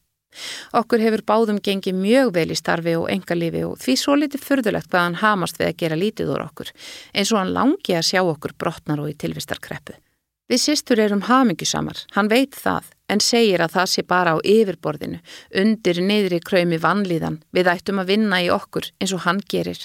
[0.80, 4.90] Okkur hefur báðum gengið mjög vel í starfi og engalífi og því svo litið fyrðulegt
[4.90, 6.72] hvað hann hamast við að gera lítið úr okkur,
[7.14, 9.98] eins og hann langi að sjá okkur brotnar og í tilvistarkreppu.
[10.44, 15.22] Við sýstur erum hamingjusamar, hann veit það, en segir að það sé bara á yfirborðinu,
[15.60, 19.80] undir niðri kröymi vannlíðan, við ættum að vinna í okkur eins og hann gerir.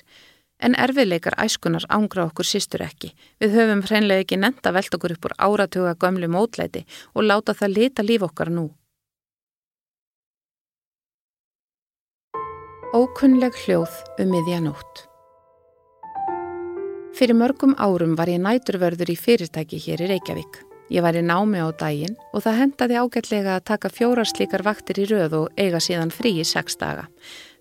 [0.60, 3.14] En erfiðleikar æskunar ángra okkur sýstur ekki.
[3.40, 6.84] Við höfum hreinlega ekki nenda velt okkur upp úr áratuga gömlu mótlæti
[7.14, 8.68] og láta það lita líf okkar nú.
[12.90, 15.04] Ókunnleg hljóð um miðjanótt.
[17.14, 20.58] Fyrir mörgum árum var ég næturverður í fyrirtæki hér í Reykjavík.
[20.90, 25.04] Ég var í námi á daginn og það hendaði ágætlega að taka fjórar slíkar vaktir
[25.04, 27.06] í röð og eiga síðan frí í sex daga.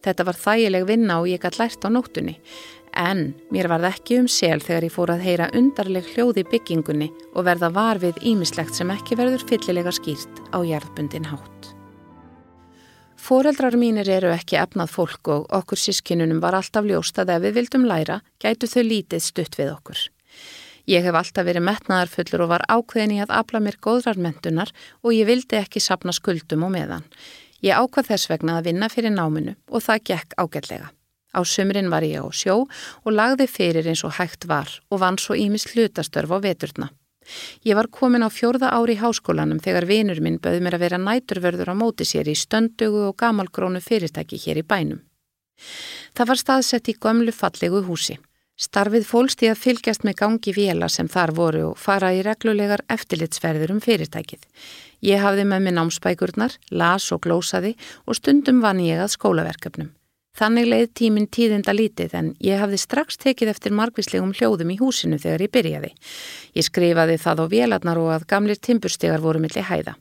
[0.00, 2.38] Þetta var þægileg vinna og ég gætt lært á nóttunni.
[2.96, 6.48] En mér var það ekki um sel þegar ég fór að heyra undarleg hljóð í
[6.54, 11.57] byggingunni og verða var við ímislegt sem ekki verður fyllilega skýrt á jarðbundin hátt.
[13.28, 17.58] Fóreldrar mínir eru ekki efnað fólk og okkur sískinunum var alltaf ljóst að ef við
[17.58, 20.04] vildum læra, gætu þau lítið stutt við okkur.
[20.88, 25.12] Ég hef alltaf verið metnaðarfullur og var ákveðin í að afla mér góðrar mentunar og
[25.12, 27.04] ég vildi ekki sapna skuldum og meðan.
[27.60, 30.88] Ég ákvað þess vegna að vinna fyrir náminu og það gekk ágætlega.
[31.36, 35.20] Á sumrin var ég á sjó og lagði fyrir eins og hægt var og vann
[35.20, 36.88] svo ímis hlutastörf á veturna.
[37.64, 41.02] Ég var komin á fjórða ári í háskólanum þegar vinur minn bauð mér að vera
[41.02, 45.02] næturverður á móti sér í stöndugu og gamalgrónu fyrirtæki hér í bænum.
[46.14, 48.18] Það var staðsett í gömlu fallegu húsi.
[48.58, 52.82] Starfið fólst í að fylgjast með gangi vila sem þar voru og fara í reglulegar
[52.90, 54.40] eftirlitsferður um fyrirtækið.
[55.06, 59.92] Ég hafði með minn ámspækurnar, las og glósaði og stundum vann ég að skólaverkefnum.
[60.38, 65.18] Þannig leið tíminn tíðinda lítið en ég hafði strax tekið eftir margvíslegum hljóðum í húsinu
[65.18, 65.90] þegar ég byrjaði.
[66.54, 69.96] Ég skrifaði það á vélarnar og að gamlir timburstegar voru milli hæða.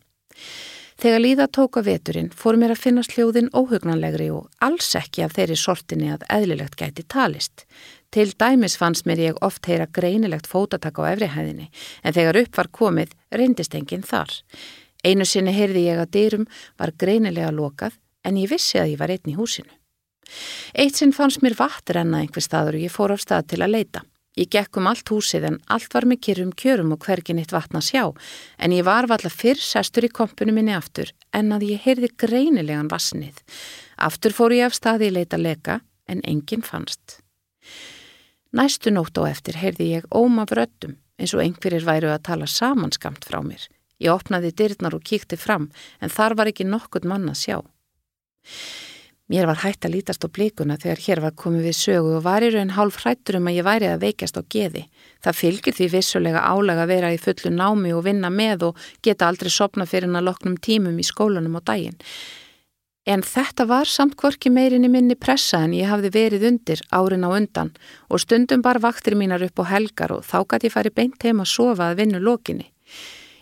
[0.97, 5.57] Þegar líða tóka veturinn fór mér að finna hljóðin óhugnanlegri og alls ekki af þeirri
[5.61, 7.65] sortinni að eðlilegt gæti talist.
[8.13, 11.69] Til dæmis fannst mér ég oft heyra greinilegt fótatak á efrihæðinni
[12.01, 14.33] en þegar upp var komið reyndist enginn þar.
[15.05, 16.47] Einu sinni heyrði ég að dyrum
[16.77, 19.76] var greinilega lokað en ég vissi að ég var einn í húsinu.
[20.75, 23.73] Eitt sinn fannst mér vatn renna einhver staður og ég fór á stað til að
[23.75, 24.03] leita.
[24.37, 27.79] Ég gekk um allt húsið en allt var með kyrrum kjörum og hvergin eitt vatn
[27.79, 28.03] að sjá
[28.61, 32.91] en ég var valla fyrr sestur í kompunum minni aftur en að ég heyrði greinilegan
[32.91, 33.39] vassnið.
[33.97, 37.17] Aftur fór ég af staði í leita leka en enginn fannst.
[38.53, 43.25] Næstu nótt á eftir heyrði ég óma vröttum eins og einhverjir væru að tala samanskamt
[43.25, 43.65] frá mér.
[43.97, 47.57] Ég opnaði dyrnar og kíkti fram en þar var ekki nokkurt mann að sjá.
[49.27, 52.45] Mér var hægt að lítast á blíkuna þegar hér var komið við sögu og var
[52.47, 54.85] í raun hálf hrættur um að ég væri að veikjast á geði.
[55.19, 59.27] Það fylgir því vissulega álega að vera í fullu námi og vinna með og geta
[59.27, 61.99] aldrei sopna fyrir hann að loknum tímum í skólanum á daginn.
[63.03, 67.29] En þetta var samt hvorki meirinni minni pressa en ég hafði verið undir árin á
[67.31, 67.75] undan
[68.07, 71.43] og stundum bar vaktir mínar upp á helgar og þá gæti ég farið beint heim
[71.43, 72.71] að sofa að vinna lokinni.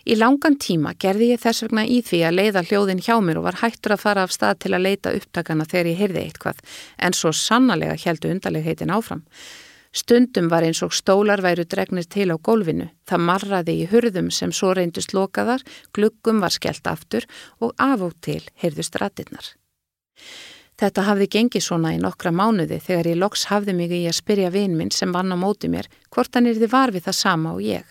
[0.06, 3.48] Í langan tíma gerði ég þess vegna í því að leiða hljóðin hjá mér og
[3.48, 6.60] var hættur að fara af stað til að leita upptakana þegar ég heyrði eitthvað,
[7.02, 9.24] en svo sannlega heldu undarlegheitin áfram.
[9.96, 14.52] Stundum var eins og stólar væru dregnir til á gólfinu, það marraði í hurðum sem
[14.54, 15.64] svo reyndust lokaðar,
[15.96, 17.26] gluggum var skellt aftur
[17.58, 19.48] og af og til heyrðust ratirnar.
[20.76, 24.52] Þetta hafði gengið svona í nokkra mánuði þegar ég loks hafði mig í að spyrja
[24.54, 27.56] vinn minn sem vann á móti mér hvort hann er þið var við það sama
[27.56, 27.86] og ég.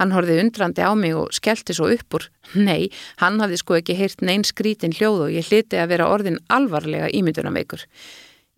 [0.00, 2.28] Hann horfið undrandi á mig og skellti svo upp úr.
[2.58, 2.90] Nei,
[3.22, 7.12] hann hafði sko ekki heyrt neins skrítin hljóð og ég hliti að vera orðin alvarlega
[7.14, 7.84] ímyndunarveikur.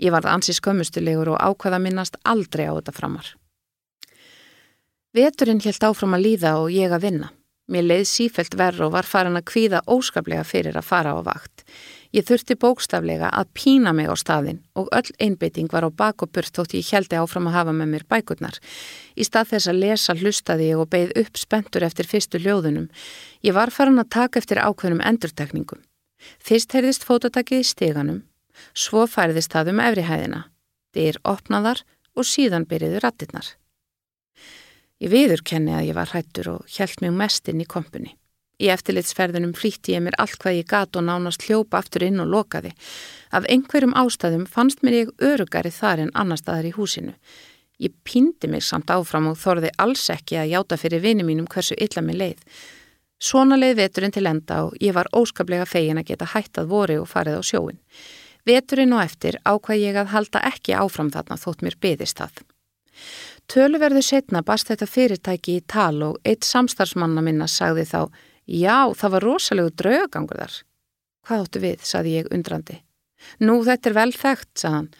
[0.01, 3.33] Ég varð ansið skömmustilegur og ákvaða minnast aldrei á þetta framar.
[5.17, 7.31] Veturinn helt áfram að líða og ég að vinna.
[7.73, 11.65] Mér leið sífelt verð og var farin að kvíða óskaplega fyrir að fara á vakt.
[12.17, 16.31] Ég þurfti bókstaflega að pína mig á staðin og öll einbeiting var á bak og
[16.33, 18.57] burt þótt ég heldi áfram að hafa með mér bækurnar.
[19.21, 22.89] Í stað þess að lesa hlustaði ég og beigð upp spentur eftir fyrstu ljóðunum.
[23.45, 25.85] Ég var farin að taka eftir ákveðnum endurtekningum.
[26.41, 28.23] Fyrst heyrðist fótotakið í steganum,
[28.73, 30.43] svo færðist það um efrihæðina.
[30.97, 31.85] Þeir opnaðar
[32.17, 33.53] og síðan byrjuðu rattirnar.
[35.05, 38.17] Ég viðurkenni að ég var hættur og hjælt mjög mest inn í kompunni.
[38.57, 42.31] Í eftirlitsferðunum flýtti ég mér allt hvað ég gat og nánast hljópa aftur inn og
[42.33, 42.73] lokaði.
[43.37, 47.13] Af einhverjum ástæðum fannst mér ég örugari þar en annar staðar í húsinu.
[47.77, 51.77] Ég pýndi mig samt áfram og þorði alls ekki að játa fyrir vini mínum hversu
[51.77, 52.41] illa mér leið.
[53.21, 57.11] Svona leið veturinn til enda og ég var óskaplega fegin að geta hættað voru og
[57.13, 57.79] farið á sjóin.
[58.49, 62.41] Veturinn og eftir ákvað ég að halda ekki áfram þarna þótt mér byðist það.
[63.53, 68.01] Töluverðu setna bast þetta fyrirtæki í tal og eitt samstarfsmanna minna sagði þá
[68.47, 70.57] Já, það var rosalegu draugagangur þar.
[71.27, 72.81] Hvað áttu við, saði ég undrandi.
[73.43, 74.91] Nú, þetta er vel þekkt, saðan.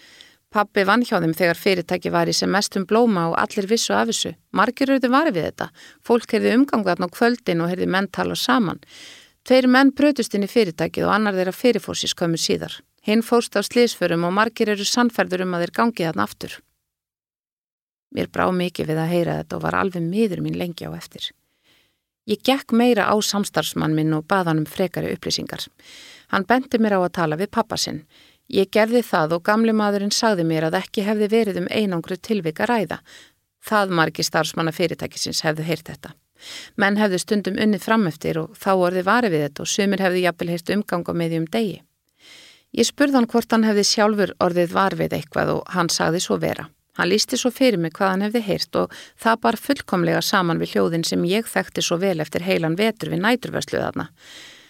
[0.51, 4.09] Pappi vann hjá þeim þegar fyrirtæki var í sem mestum blóma og allir vissu af
[4.11, 4.33] þessu.
[4.57, 5.69] Margir auðvitað var við þetta.
[6.07, 8.81] Fólk heyrði umgangaðn á kvöldin og heyrði menn tala saman.
[9.47, 12.81] Tveir menn brötust inn í fyrirtækið og annar þeirra fyrirfórsis komur síðar.
[13.07, 16.57] Hinn fórst á slísförum og margir eru sannferður um að þeir gangið þarna aftur.
[18.17, 21.29] Mér brá mikið við að heyra þetta og var alveg miður mín lengi á eftir.
[22.27, 25.63] Ég gekk meira á samstarfsmann minn og baðan um frekari upplýsingar.
[26.35, 28.03] Hann bendi mér á að tala við pappasinn.
[28.51, 32.67] Ég gerði það og gamli maðurinn sagði mér að ekki hefði verið um einangru tilvika
[32.67, 32.99] ræða.
[33.63, 36.15] Það margi starfsmanna fyrirtækisins hefðu heyrt þetta.
[36.77, 40.51] Menn hefðu stundum unnið frameftir og þá orði varið við þetta og sumir hefðu jafnvel
[40.53, 41.79] heyrt umgang á meðjum degi.
[42.77, 46.67] Ég spurði hann hvort hann hefði sjálfur orðið varfið eitthvað og hann sagði svo vera.
[46.97, 50.75] Hann lísti svo fyrir mig hvað hann hefði heyrt og það bar fullkomlega saman við
[50.75, 54.09] hljóðin sem ég þekkti svo vel eftir heilan vetur við næturversluðarna.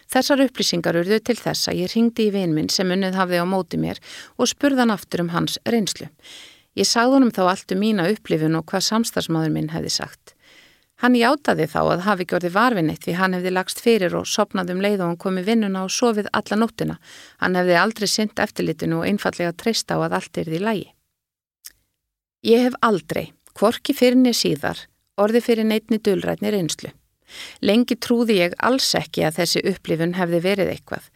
[0.07, 3.79] Þessar upplýsingar urðu til þess að ég ringdi í vinminn sem unnið hafði á móti
[3.83, 3.99] mér
[4.39, 6.07] og spurðan aftur um hans reynslu.
[6.79, 10.37] Ég sagði honum þá allt um mína upplifun og hvað samstagsmaður minn hefði sagt.
[11.03, 14.83] Hann játaði þá að hafi gjörði varfinnitt því hann hefði lagst fyrir og sopnaði um
[14.85, 16.97] leið og hann komi vinnuna og sofið alla nóttina.
[17.43, 20.87] Hann hefði aldrei synd eftirlitinu og einfallega treysta á að allt er því lægi.
[22.47, 24.81] Ég hef aldrei, hvorki fyrir niður síðar,
[25.19, 26.93] orði fyrir neitni dulrætni reynslu.
[27.59, 31.09] Lengi trúði ég alls ekki að þessi upplifun hefði verið eitthvað.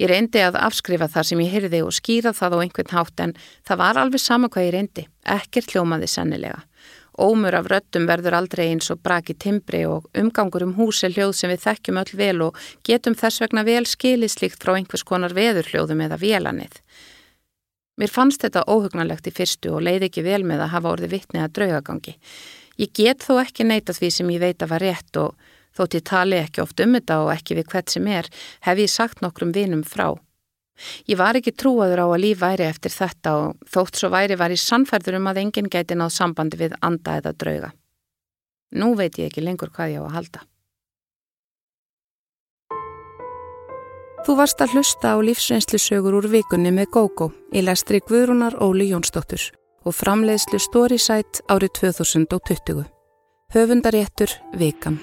[0.00, 3.34] Ég reyndi að afskrifa það sem ég hyrði og skýra það á einhvern hátt en
[3.68, 5.04] það var alveg sama hvað ég reyndi,
[5.36, 6.62] ekkert hljómaði sannilega.
[7.20, 11.52] Ómur af röttum verður aldrei eins og braki timbri og umgangur um húsi hljóð sem
[11.52, 16.22] við þekkjum öll vel og getum þess vegna vel skilislíkt frá einhvers konar veðurhljóðum eða
[16.22, 16.80] vélanið.
[17.98, 21.42] Mér fannst þetta óhugnalegt í fyrstu og leiði ekki vel með að hafa orði vittni
[21.42, 22.14] að draugagangi.
[22.78, 26.04] Ég get þó ekki neyta því sem ég veit að var rétt og þótt ég
[26.06, 28.28] tali ekki oft um þetta og ekki við hvert sem er,
[28.66, 30.12] hef ég sagt nokkrum vinum frá.
[31.10, 34.54] Ég var ekki trúaður á að líf væri eftir þetta og þótt svo væri var
[34.54, 37.72] ég sannfærður um að enginn gæti náð sambandi við anda eða drauga.
[38.78, 40.44] Nú veit ég ekki lengur hvað ég á að halda.
[44.26, 49.50] Þú varst að hlusta á lífsreynslusögur úr vikunni með GóGó í lestri Guðrúnar Óli Jónsdóttur
[49.86, 52.84] og framleiðslu Storysight árið 2020.
[53.54, 54.98] Höfundaréttur Vikan.